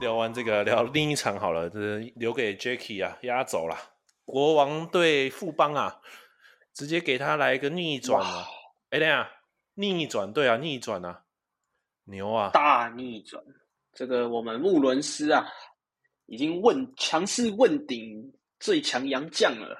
[0.00, 3.76] 聊完这个，聊另一场好了，就是留给 Jacky 啊，压轴了。
[4.24, 6.00] 国王对富邦啊，
[6.72, 8.46] 直接给他来一个逆转啊！
[8.90, 9.28] 哎，等下，
[9.74, 11.22] 逆转，对啊，逆转啊，
[12.04, 13.42] 牛啊，大逆转！
[13.92, 15.44] 这个我们穆伦斯啊，
[16.26, 18.32] 已经问强势问鼎。
[18.66, 19.78] 最强洋将了，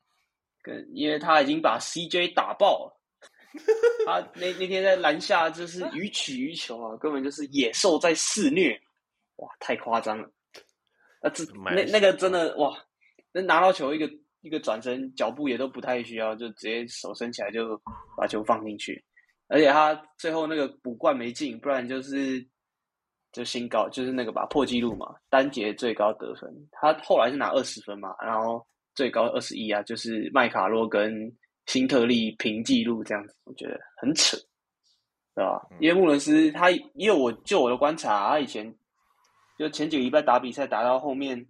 [0.64, 3.00] 跟因为他已经把 CJ 打爆了，
[4.06, 8.80] 他那那天在篮下就是予取予求啊，根本就是野兽在肆虐，
[9.36, 10.26] 哇，太夸张了！
[11.20, 12.74] 啊，这那那个真的哇，
[13.32, 17.78] 那拿到球一个一个转身，脚步也都不太需要，就直接手伸起来就
[18.16, 19.04] 把球放进去，
[19.48, 22.50] 而且他最后那个补灌没进，不然就是。
[23.32, 26.52] 就新高，就是那个吧，破纪录嘛，单节最高得分。
[26.70, 28.64] 他后来是拿二十分嘛，然后
[28.94, 31.32] 最高二十一啊，就是麦卡洛跟
[31.66, 34.36] 辛特利平纪录这样子，我觉得很扯，
[35.34, 35.66] 对吧？
[35.70, 38.74] 嗯、因为穆伦斯他，因为我就我的观察，他以前
[39.58, 41.46] 就前几个礼拜打比赛打到后面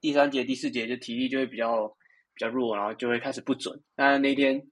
[0.00, 1.88] 第三节、第四节，就体力就会比较
[2.34, 3.80] 比较弱，然后就会开始不准。
[3.96, 4.62] 但那天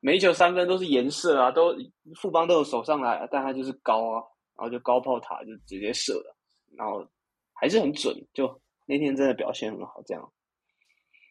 [0.00, 1.74] 每一球三分都是颜色啊，都
[2.20, 4.22] 富邦都有守上来，但他就是高啊。
[4.58, 6.36] 然后就高炮塔就直接射了，
[6.76, 7.08] 然后
[7.54, 10.32] 还是很准，就那天真的表现很好，这样。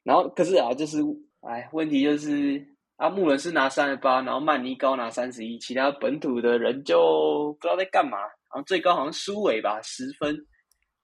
[0.03, 0.99] 然后可是啊，就是
[1.41, 8.17] 哎，问题就是阿穆伦是拿三十八，然后曼尼高拿三十一，其他本土的人就不知道在干嘛。
[8.19, 10.47] 然后最高好像苏伟吧，十分，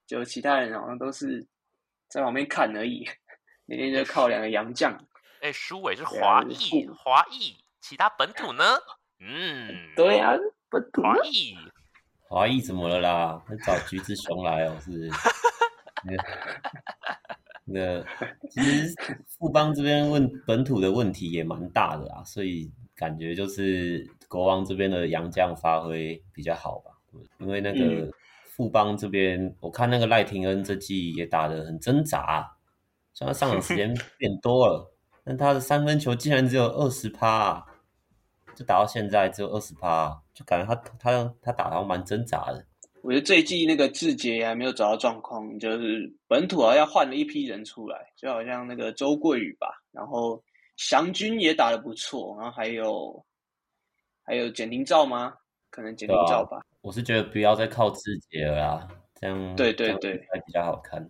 [0.06, 1.46] 就其他人好像都是
[2.08, 3.06] 在旁边看而已。
[3.66, 4.98] 那天就靠两个洋将。
[5.42, 8.64] 哎，苏伟是华裔，华裔，其他本土呢？
[9.20, 10.32] 嗯，对啊，
[10.70, 11.54] 本土华裔。
[12.34, 13.40] 华裔怎么了啦？
[13.64, 15.08] 找橘子熊来哦，是不是？
[16.04, 16.24] 那个，
[17.64, 18.04] 那，
[18.50, 18.92] 其实
[19.38, 26.90] 富邦这边问本土的问题也蛮大的啊，所以感觉就是国王这边的洋将发挥比较好吧。
[27.38, 28.10] 因为那个
[28.42, 32.56] 富邦这边，嗯、我看那个赖廷恩这季也打得很挣扎，
[33.12, 34.92] 虽然他上场时间变多了，
[35.22, 37.66] 但他的三分球竟然只有二十趴啊。
[38.54, 42.64] 就打到现在只有二十趴，就感觉他他他打得蛮挣扎的。
[43.02, 50.42] 我觉得这一季那个志杰还没有找到状况，就是本土好像换了一批人出来，就好像那个周桂宇吧，然后
[50.78, 53.22] 祥军也打得不错，然后还有
[54.22, 55.34] 还有简廷照吗？
[55.68, 56.62] 可能简廷照吧、啊。
[56.80, 58.88] 我是觉得不要再靠志杰了啊，
[59.20, 61.06] 这样对对对，还比较好看。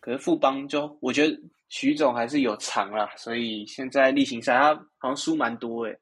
[0.00, 5.98] 可是富邦就我觉得徐总还是有长啦，所以现在例行赛他好像输蛮多诶、欸。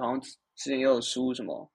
[0.00, 1.70] 好像之前也有输什么，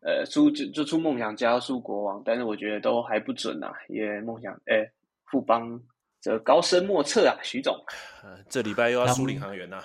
[0.00, 3.72] 呃，输就就出梦想家输国王，但是我觉得都还不准啊。
[3.88, 4.90] 因为梦想，哎，
[5.26, 5.80] 富邦
[6.20, 7.74] 这高深莫测啊，徐总。
[8.24, 9.84] 呃，这礼拜又要输领航员呐、 啊？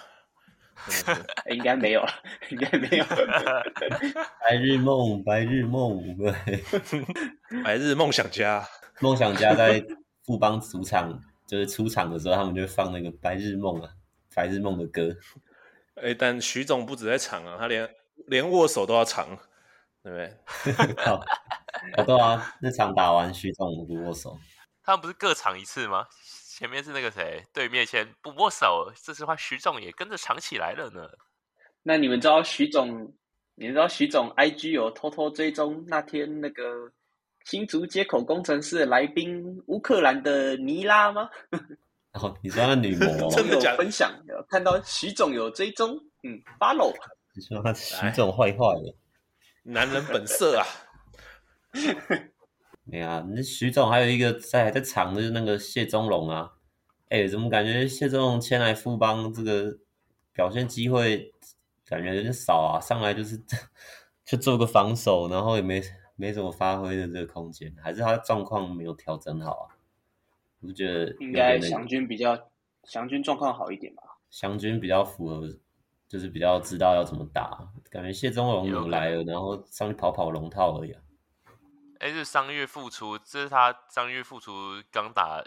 [1.50, 2.10] 应该没有了，
[2.50, 3.06] 应该没有。
[4.42, 8.64] 白日梦，白日梦，对，白日梦想家，
[9.02, 9.84] 梦想家在
[10.24, 13.90] 富邦主场就是出场的时候，他们就放那个《白日梦》啊，
[14.36, 15.16] 《白日梦》的歌。
[16.02, 17.90] 哎，但徐总不止在场啊，他连
[18.28, 19.38] 连握手都要长，
[20.04, 20.96] 对不对？
[21.04, 21.20] 好，
[21.98, 24.38] 好对啊，那场打完徐总不握手，
[24.84, 26.08] 他们不是各场一次吗？
[26.58, 31.08] 前面是那个谁，对面先不握手，这次话徐总也跟着藏起来了呢。
[31.84, 33.14] 那你们知道徐总？
[33.60, 36.92] 你知道徐总 IG 有偷偷追踪那天那个
[37.46, 41.28] 新竹接口工程师的来宾乌克兰的尼拉吗？
[42.22, 43.78] 哦，你说那女模 真的假的？
[43.78, 44.12] 分享
[44.50, 46.94] 看到徐总有追踪，嗯，follow。
[47.36, 48.96] 你说他徐总坏坏的，
[49.64, 50.66] 男人本色啊！
[52.84, 56.52] 没啊，那徐总还有一个在在场的，就是那个谢宗龙啊。
[57.10, 59.78] 哎、欸，怎么感觉谢宗龙签来富邦这个
[60.34, 61.34] 表现机会？
[61.86, 63.42] 感觉有点少啊，上来就是
[64.26, 65.82] 就做个防守，然后也没
[66.18, 69.77] 没怎么发挥的这个空间，还是他状况没有调整好啊？
[70.62, 72.38] 我觉得应该祥军比较
[72.84, 74.04] 祥军状况好一点吧？
[74.30, 75.48] 祥军比较符合，
[76.08, 77.58] 就是比较知道要怎么打。
[77.90, 81.02] 感觉谢宗荣有来了，然后上去跑跑龙套而已啊。
[82.00, 84.52] 哎，这上月复出，这是他上月复出
[84.92, 85.44] 刚打，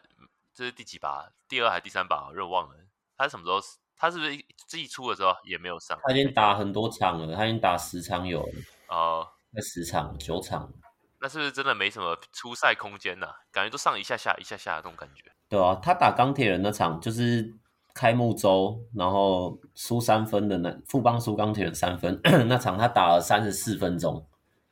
[0.54, 1.30] 这是第几把？
[1.48, 2.28] 第二还是第三把？
[2.28, 2.74] 我忘了，
[3.16, 3.60] 他什么时候？
[4.02, 4.34] 他是不是
[4.66, 6.00] 自己出的时候也没有上？
[6.02, 8.52] 他已经打很多场了，他已经打十场有了
[8.88, 10.72] 哦，那十场九场，
[11.20, 13.34] 那是不是真的没什么出赛空间呢、啊？
[13.52, 15.24] 感觉都上一下下一下下的那种感觉。
[15.48, 17.54] 对啊，他打钢铁人那场就是
[17.94, 24.26] 开幕周，然后输三分的那富邦输钢铁人三分 那场，他打了三十四分钟，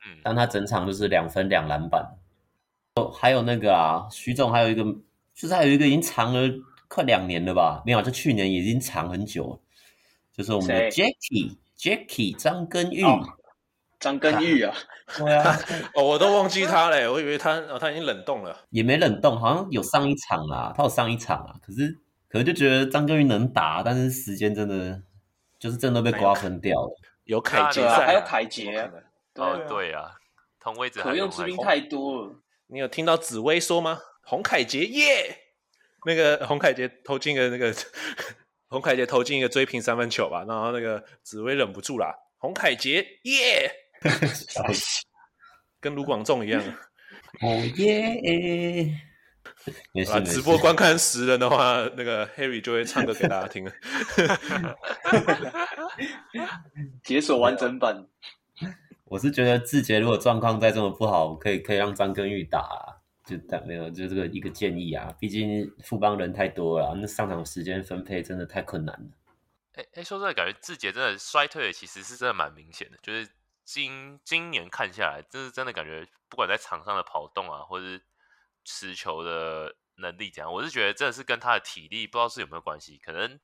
[0.07, 2.17] 嗯，但他整场就是两分两篮板。
[2.95, 4.83] 哦，还有那个啊，徐总还有一个，
[5.33, 6.49] 就是还有一个已经藏了。
[6.91, 7.83] 快两年了吧？
[7.85, 9.59] 没有，就去年已经藏很久了。
[10.35, 13.03] 就是我们的 Jacky，Jacky 张根玉，
[13.99, 14.73] 张根玉啊，
[15.17, 15.59] 对啊，
[15.93, 21.55] 哦，我都忘记他嘞，我以为他哦，他已经冷冻了，也没冷冻，好像有上一场啦，他有上一场啊。
[21.61, 21.91] 可是，
[22.29, 25.01] 可能就觉得张根玉能打，但是时间真的
[25.59, 26.99] 就是真的被瓜分掉了。
[27.25, 28.89] 有凯杰，还有凯杰，
[29.35, 30.11] 哦，对啊，
[30.59, 32.35] 同位置可用之兵太多了。
[32.67, 33.99] 你有听到紫薇说吗？
[34.23, 35.45] 洪凯杰耶。
[36.05, 37.73] 那个洪凯杰投进个那个
[38.69, 43.69] 洪凯杰投进一个追平三分球吧，然后那个紫薇忍不住啦，洪凯杰耶，
[45.81, 46.61] 跟卢广仲一样，
[47.41, 48.93] 哦耶！
[50.09, 53.71] 啊，直播观看十人的话，那个 Harry 就会唱歌给大家听了，
[57.03, 58.07] 解锁完整版。
[59.05, 62.95] 我是觉得志杰如果状况再这么不好，可以可以让张根玉打啊。
[63.25, 65.13] 就打没有，就这个一个建议啊。
[65.19, 69.05] 毕竟富邦人太多了，那上场时间分配真的太困难了。
[69.75, 72.97] 哎哎，说真的，感觉志杰真的衰退的，其实是真的蛮明显的。
[73.03, 73.27] 就是
[73.71, 78.01] 今今年看下来，就是真的感觉，不管在场上的跑动啊，或者是
[78.65, 83.39] 持球的能力怎样，我是觉得真的是跟他的体力不知道是有没有关系，可能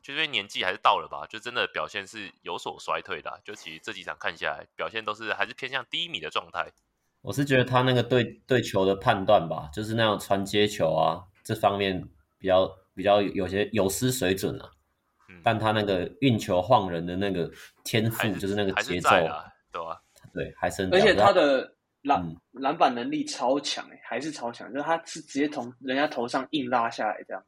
[0.00, 3.36] 就因为年纪还是到了吧，就真的表现是有所衰退的啊。
[3.44, 6.72] 就其实这几场看下来，表现都是还是偏向低迷的状态。
[7.20, 12.08] 我是觉得他那个对对球的判断吧，就是那种传接球啊，这方面
[12.38, 14.70] 比较比较有些有失水准啊。
[15.28, 17.50] 嗯，但他那个运球晃人的那个
[17.84, 19.10] 天赋，就是那个节奏，
[19.76, 20.02] 对吧？
[20.32, 21.70] 对，还是而且他的
[22.02, 27.42] 篮篮板能力超强诶，还是超强，就是他是直接从人家头上硬拉下来这样。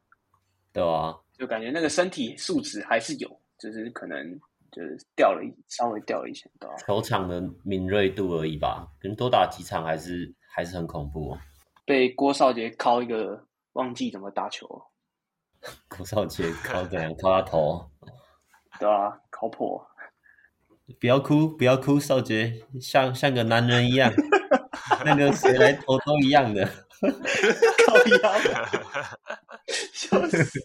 [0.71, 4.39] 对啊，就感觉那个身体素质还是有，就是可能。
[4.71, 6.47] 就是掉了一稍微掉了一些，
[6.85, 11.39] 球场的敏锐度而已吧，能多打几场还是还是很恐怖哦。
[11.87, 14.67] 被郭少杰敲一个，忘记怎么打球。
[15.89, 17.11] 郭少杰敲怎样？
[17.17, 17.83] 敲他头？
[18.79, 19.83] 对啊，敲破。
[20.99, 24.11] 不要哭，不要哭，少杰像像个男人一样，
[25.05, 26.65] 那个谁来投都一样的。
[27.85, 28.39] 靠腰，
[29.93, 30.61] 笑死。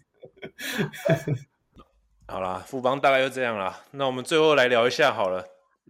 [2.27, 3.85] 好啦，副帮大概就这样啦。
[3.93, 5.45] 那我们最后来聊一下好了，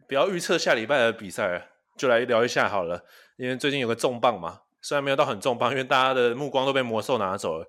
[0.09, 1.67] 不要预测下礼拜的比赛了，
[1.97, 3.05] 就来聊一下好了。
[3.37, 7.67] 因为最近有个重磅嘛，虽然没有到很重磅，因为大家的目光都被魔兽拿走了。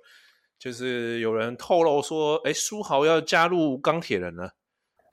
[0.57, 4.51] 就是有人透露说，哎，书豪要加入钢铁人了。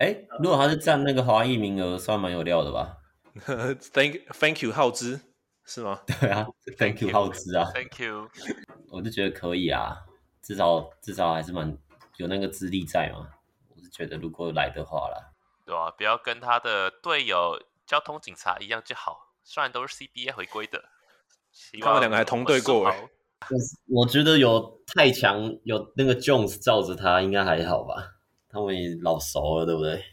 [0.03, 2.97] 哎，如果他是占那个华裔名额，算蛮有料的吧？
[3.95, 5.21] Thank Thank you，浩之
[5.65, 6.03] 是吗？
[6.21, 6.45] 对啊
[6.77, 7.71] ，Thank you，浩之啊。
[7.73, 8.29] Thank you，
[8.91, 9.97] 我就觉得可以啊，
[10.43, 11.79] 至少至少还是蛮
[12.17, 13.29] 有那个资历在嘛。
[13.69, 15.31] 我是觉得如果来的话啦，
[15.65, 19.29] 对啊，不要跟他的队友交通警察一样就好。
[19.45, 20.83] 虽然都是 CBA 回归的，
[21.81, 23.09] 他们两个还同队过哎。
[23.87, 28.17] 我觉得有太强，有那个 Jones 罩着他，应该还好吧？
[28.53, 30.05] 他们也老熟了，对不对？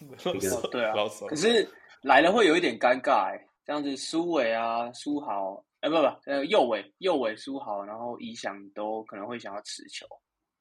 [0.70, 1.26] 对啊，老熟。
[1.26, 1.66] 可是
[2.02, 10.06] 来了会有一点尴尬哎，这样子苏伟啊、苏豪哎，不不，呃，右伟右伟、苏豪，然后怡翔都可能会想要持球，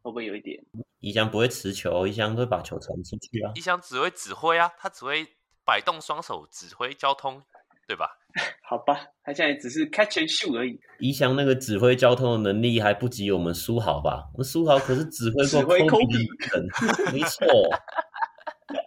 [0.04, 0.64] 会不会有一点？
[1.00, 3.52] 怡翔不会持球，怡翔会把球传出去啊。
[3.56, 5.26] 怡翔只会指挥啊，他只会
[5.66, 7.42] 摆动双手指挥交通，
[7.88, 8.18] 对吧？
[8.64, 10.80] 好吧，他现在只是 catch and shoot 而已。
[11.00, 14.30] 宜翔那个指挥交通的能力还不及我们书豪吧？
[14.34, 16.68] 我们书豪可是指挥过 Kobe 的人，
[17.14, 17.48] 没错。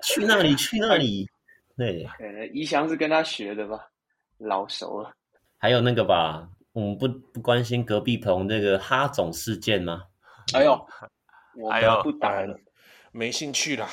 [0.03, 1.26] 去那里，去那里。
[1.76, 3.88] 对，可怡翔是跟他学的吧？
[4.38, 5.11] 老熟了。
[5.59, 10.03] 还有那个吧，我们不不关心隔壁棚那个哈总事件吗？
[10.55, 10.86] 哎呦，
[11.57, 12.59] 我们不打了，
[13.12, 13.88] 没兴趣啦，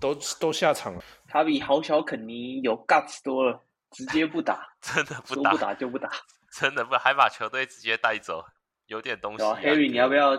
[0.00, 1.02] 都都下场了。
[1.26, 3.60] 他比豪小肯尼有 guts 多了，
[3.94, 6.10] 直接不打， 真的不打，不打就不打，
[6.52, 8.44] 真的不，还把球队直接带走，
[8.86, 9.54] 有点东西、啊。
[9.62, 10.36] Harry，你要不要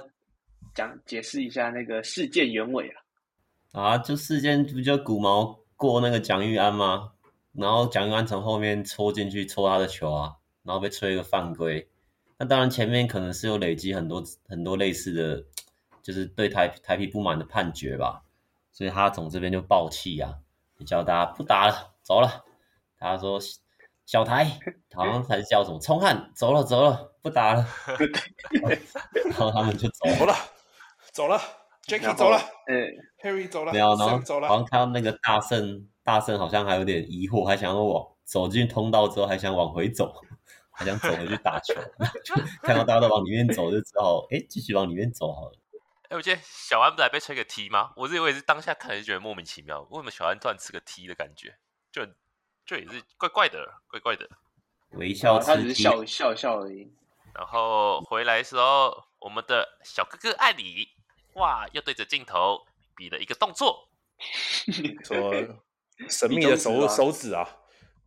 [0.74, 2.88] 讲解释一下那个事件原委
[3.72, 3.82] 啊？
[3.82, 7.12] 啊，就事件不就古毛过那个蒋玉安吗？
[7.54, 11.86] 然后蒋玉安从后面戳进去戳他的球啊，然后被吹一个犯规。
[12.38, 15.44] 那当然前面可能是有累积很多很多类似的，
[16.02, 18.22] 就是对台台皮不满的判决吧。
[18.72, 20.34] 所以他总这边就爆气啊，
[20.78, 22.45] 就叫大家不打了，走了。
[23.06, 23.40] 他说
[24.06, 24.46] 小台
[24.94, 27.68] 好像才是叫什么冲汉，走了走了，不打了。
[29.30, 30.36] 然后他们就走了，
[31.12, 31.40] 走了。
[31.88, 32.90] Jacky 走了，嗯
[33.22, 34.48] ，Harry 走了，没有，然后走了。
[34.48, 40.12] 好像看到那个大圣，大圣好像还有点疑惑，还想要往走进通道之后，还想往回走，
[40.74, 41.76] 还想走回去打球。
[42.64, 45.52] 看到大家都往里面走，就只好哎继续往里面走好了。
[46.10, 47.92] 哎，我记得小安不是还被吹个 T 吗？
[47.98, 51.56] 我这我也是当下看就觉得莫名其妙，为什么小安突然吃个 T 的感觉，
[51.92, 52.02] 就
[52.66, 54.28] 就也是怪怪的，怪怪的。
[54.92, 56.92] 微笑他只是笑笑笑而已。
[57.34, 60.90] 然后回来的时候，我们的小哥哥艾里。
[61.36, 61.68] 哇！
[61.74, 63.90] 又对着镜头比了一个动作，
[65.04, 65.34] 说
[66.08, 67.46] 神秘的手手指啊，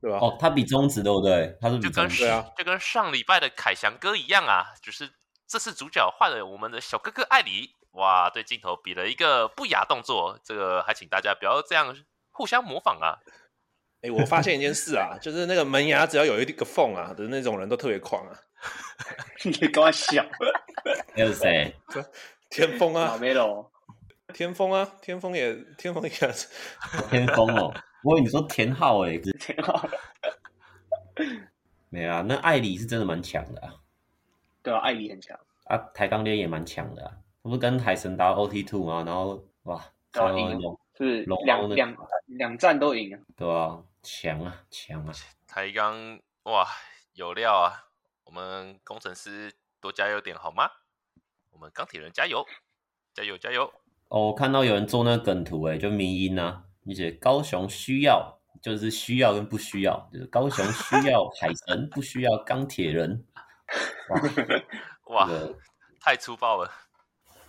[0.01, 0.17] 对吧？
[0.17, 1.55] 哦，他比中指对不对？
[1.61, 5.13] 他是比中指啊，就跟上礼拜的凯翔哥一样啊，就是
[5.47, 11.95] 这次主角换了我们的小哥哥艾里，哇，对镜头比了一个不雅动作，这个还请大家不要这样
[12.31, 13.19] 互相模仿啊。
[14.03, 18.39] 哎，我发现一件事啊，就是那个门牙只要有一个缝啊的那种人都特别狂啊。
[19.45, 20.25] 你跟我笑，
[21.15, 21.75] 那是谁？
[22.51, 23.71] 天风啊，没有。
[24.35, 26.49] 天风啊，天风也，天风也是。
[27.11, 27.73] 天风哦，
[28.05, 29.89] 我以为你说田浩哎， 田浩。
[31.89, 33.75] 没啊，那艾里是真的蛮强的啊。
[34.63, 35.39] 对啊，艾里很强。
[35.65, 39.03] 啊，台钢烈也蛮强的啊，他不是跟海神打 OT two 吗？
[39.07, 40.61] 然后哇，都赢，
[40.99, 41.97] 是两两
[42.27, 43.21] 两战都赢啊。
[43.37, 45.13] 对啊，强啊，强啊。
[45.47, 46.67] 台钢哇，
[47.15, 47.89] 有料啊！
[48.25, 50.69] 我们工程师多加油点好吗？
[51.51, 52.45] 我们钢铁人加油，
[53.15, 53.73] 加油，加油！
[54.09, 63.27] 哦，我看到有人做那个梗图，哎，就迷音啊，你觉得高雄需要，就是需要跟不需要，就是高雄需要海神，不需要钢铁人。
[65.07, 65.59] 哇， 这个、
[66.01, 66.71] 太粗暴了！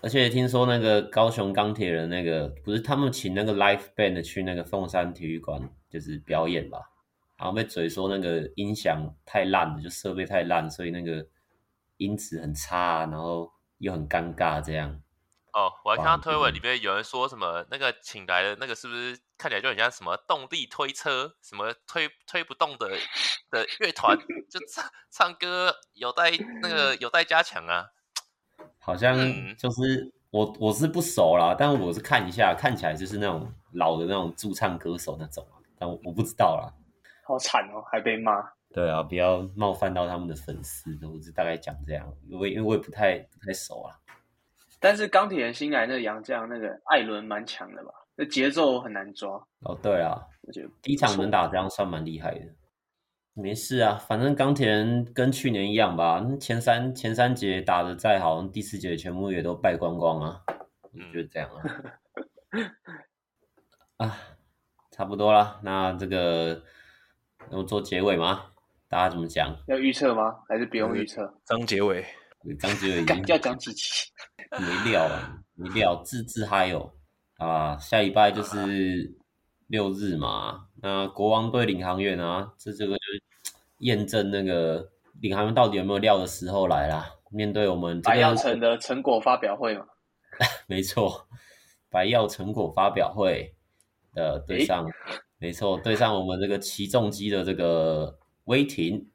[0.02, 6.80] 而且听说那个高雄钢铁人那个，不是他们请那个 l i f e band 去那个凤山体育馆，就是表演吧，
[7.38, 11.26] 然后被嘴说那个音响太烂了，就设备太烂，所以那个
[11.97, 13.52] 音质很差，然后。
[13.80, 15.02] 又很尴尬，这样。
[15.54, 22.89] 哦，我还看到推文里面有人说什么，那个请来的那个是不是看起来就很像什么动力推车，什么推推不动的
[23.50, 24.18] 的乐团，
[24.50, 26.30] 就唱唱歌有待
[26.62, 27.86] 那个有待加强啊。
[28.80, 29.16] 好像
[29.56, 35.46] 就是、嗯、我我是不熟啦，但我是看一下，看起来就是那种老的那种驻唱歌手那种，
[35.78, 36.74] 但我，我不知道啦。
[37.24, 38.42] 好惨哦，还被骂。
[38.74, 43.96] 对啊，不要冒犯到他们的粉丝，我是大概讲这样，因为因为我也不太不太熟啊。
[44.80, 47.92] 但是钢铁人新来那个洋将那个艾伦蛮强的吧？
[48.16, 49.32] 那节奏很难抓。
[49.62, 52.46] 哦，对啊，我觉得第一场能打这样算蛮厉害的。
[53.34, 60.42] 没事啊，反正钢铁人跟去年一样吧，前三前三节打的再好，第四节全部也都败光光啊。
[60.92, 61.64] 我觉得这样啊。
[64.06, 64.18] 啊，
[64.92, 66.62] 差不多了，那这个
[67.52, 68.52] 要做结尾吗？
[68.90, 69.56] 大家怎么讲？
[69.68, 70.40] 要预测吗？
[70.48, 71.32] 还是不用预测？
[71.46, 72.04] 张结尾，
[72.60, 74.12] 张结尾，敢叫张琪琪，
[74.52, 76.92] 没料啊，没料，自自嗨哦
[77.38, 77.78] 啊！
[77.78, 79.16] 下礼拜就是
[79.70, 83.24] 六日嘛，那国王对领航员啊，这这个就是
[83.78, 84.92] 验证那个
[85.22, 87.16] 领航员到底有没有料的时候来啦。
[87.32, 89.86] 面对我们白曜城的成果发表会嘛，
[90.68, 91.26] 没错，
[91.90, 93.56] 白曜成果发表会
[94.14, 94.92] 的对上，欸、
[95.38, 98.20] 没错，对上我们这个起重机的这个。
[98.46, 99.08] 威霆，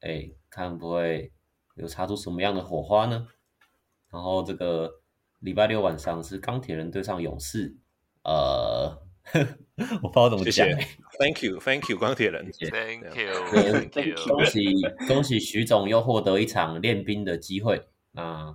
[0.00, 1.30] 哎，看不会
[1.76, 3.28] 有擦出什么样的火花呢？
[4.10, 4.90] 然后这个
[5.38, 7.76] 礼拜六晚上是钢铁人对上勇士，
[8.24, 9.03] 呃，
[10.02, 12.50] 我不知道怎么讲，谢谢 Thank you，Thank you，钢铁人。
[12.52, 14.14] Thank you，Thank you。
[14.28, 14.64] 恭喜
[15.08, 17.88] 恭喜徐总又获得一场练兵的机会。
[18.12, 18.54] 那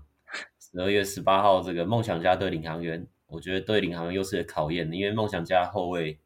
[0.59, 6.19] 十二月十八号这个梦想家对领航员，我觉得对领航员又是个考验，因为梦想家后卫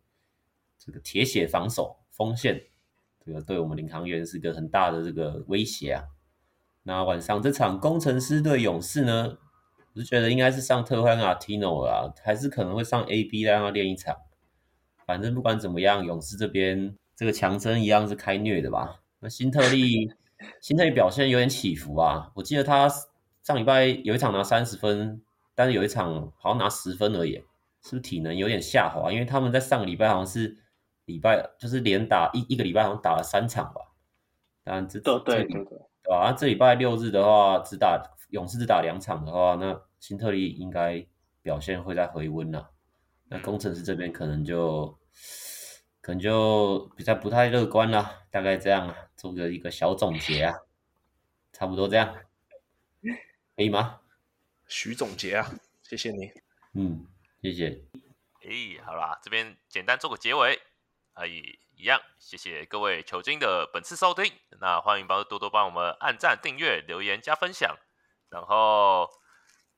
[0.77, 2.61] 这个铁血防守锋线，
[3.25, 6.03] 这个对我们领航员是个很大的这个威胁啊。
[6.83, 9.37] 那晚上这场工程师对勇士呢，
[9.93, 14.15] 我是觉得应该是上特欢阿 Tino 啊，还是可能会上 AB 让他练一场。
[15.13, 18.99] 反正不管怎么样，勇士这边这个强森一样是开虐的吧？
[19.19, 20.11] 那辛特利，
[20.59, 22.31] 辛特利表现有点起伏啊。
[22.33, 22.89] 我记得他
[23.43, 25.21] 上礼拜有一场拿三十分，
[25.53, 27.33] 但是有一场好像拿十分而已，
[27.83, 29.11] 是不是体能有点下滑？
[29.11, 30.57] 因为他们在上个礼拜好像是
[31.05, 33.93] 礼拜就是连打一一个礼拜，好像打了三场吧。
[34.63, 36.33] 当然这对对对对对吧？
[36.35, 38.01] 这礼拜六日的话，只打
[38.31, 41.05] 勇士只打两场的话，那辛特利应该
[41.43, 42.71] 表现会再回温了。
[43.29, 44.95] 那工程师这边可能就
[46.01, 50.53] 可能就比较不太乐观了，大概这样啊，做个一个小总结啊，
[51.51, 52.15] 差不多这样，
[53.55, 54.01] 可以吗？
[54.67, 55.49] 徐总结啊，
[55.81, 56.31] 谢谢你。
[56.73, 57.07] 嗯，
[57.41, 57.83] 谢谢。
[58.41, 60.61] 哎，好啦，这边简单做个结尾，
[61.13, 67.77] 哎，一样，谢谢各位球经的本次收听，那欢迎帮多多帮我们按赞、订阅、留言、加分享，
[68.29, 69.09] 然后。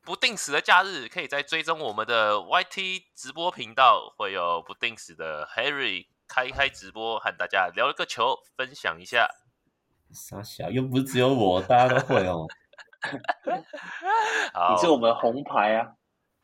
[0.05, 9.27] 不定时的假日，可以在追踪我们的 YT 直播频道，会有不定时的 Harry 开开直播，和大家聊一个球，分享一下。
[10.13, 12.45] 傻小，又不是只有我，大家都会哦。
[14.69, 15.95] 你是我们红牌啊！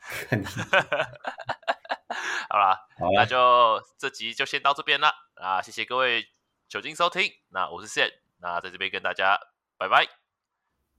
[2.49, 5.61] 好啦，好啦，那就这集就先到这边了啊！
[5.61, 6.27] 谢谢各位
[6.67, 9.39] 酒精收听，那我是 Sam，那在这边跟大家
[9.77, 10.07] 拜拜。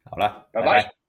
[0.09, 0.67] 好了，拜拜。
[0.67, 1.02] 拜拜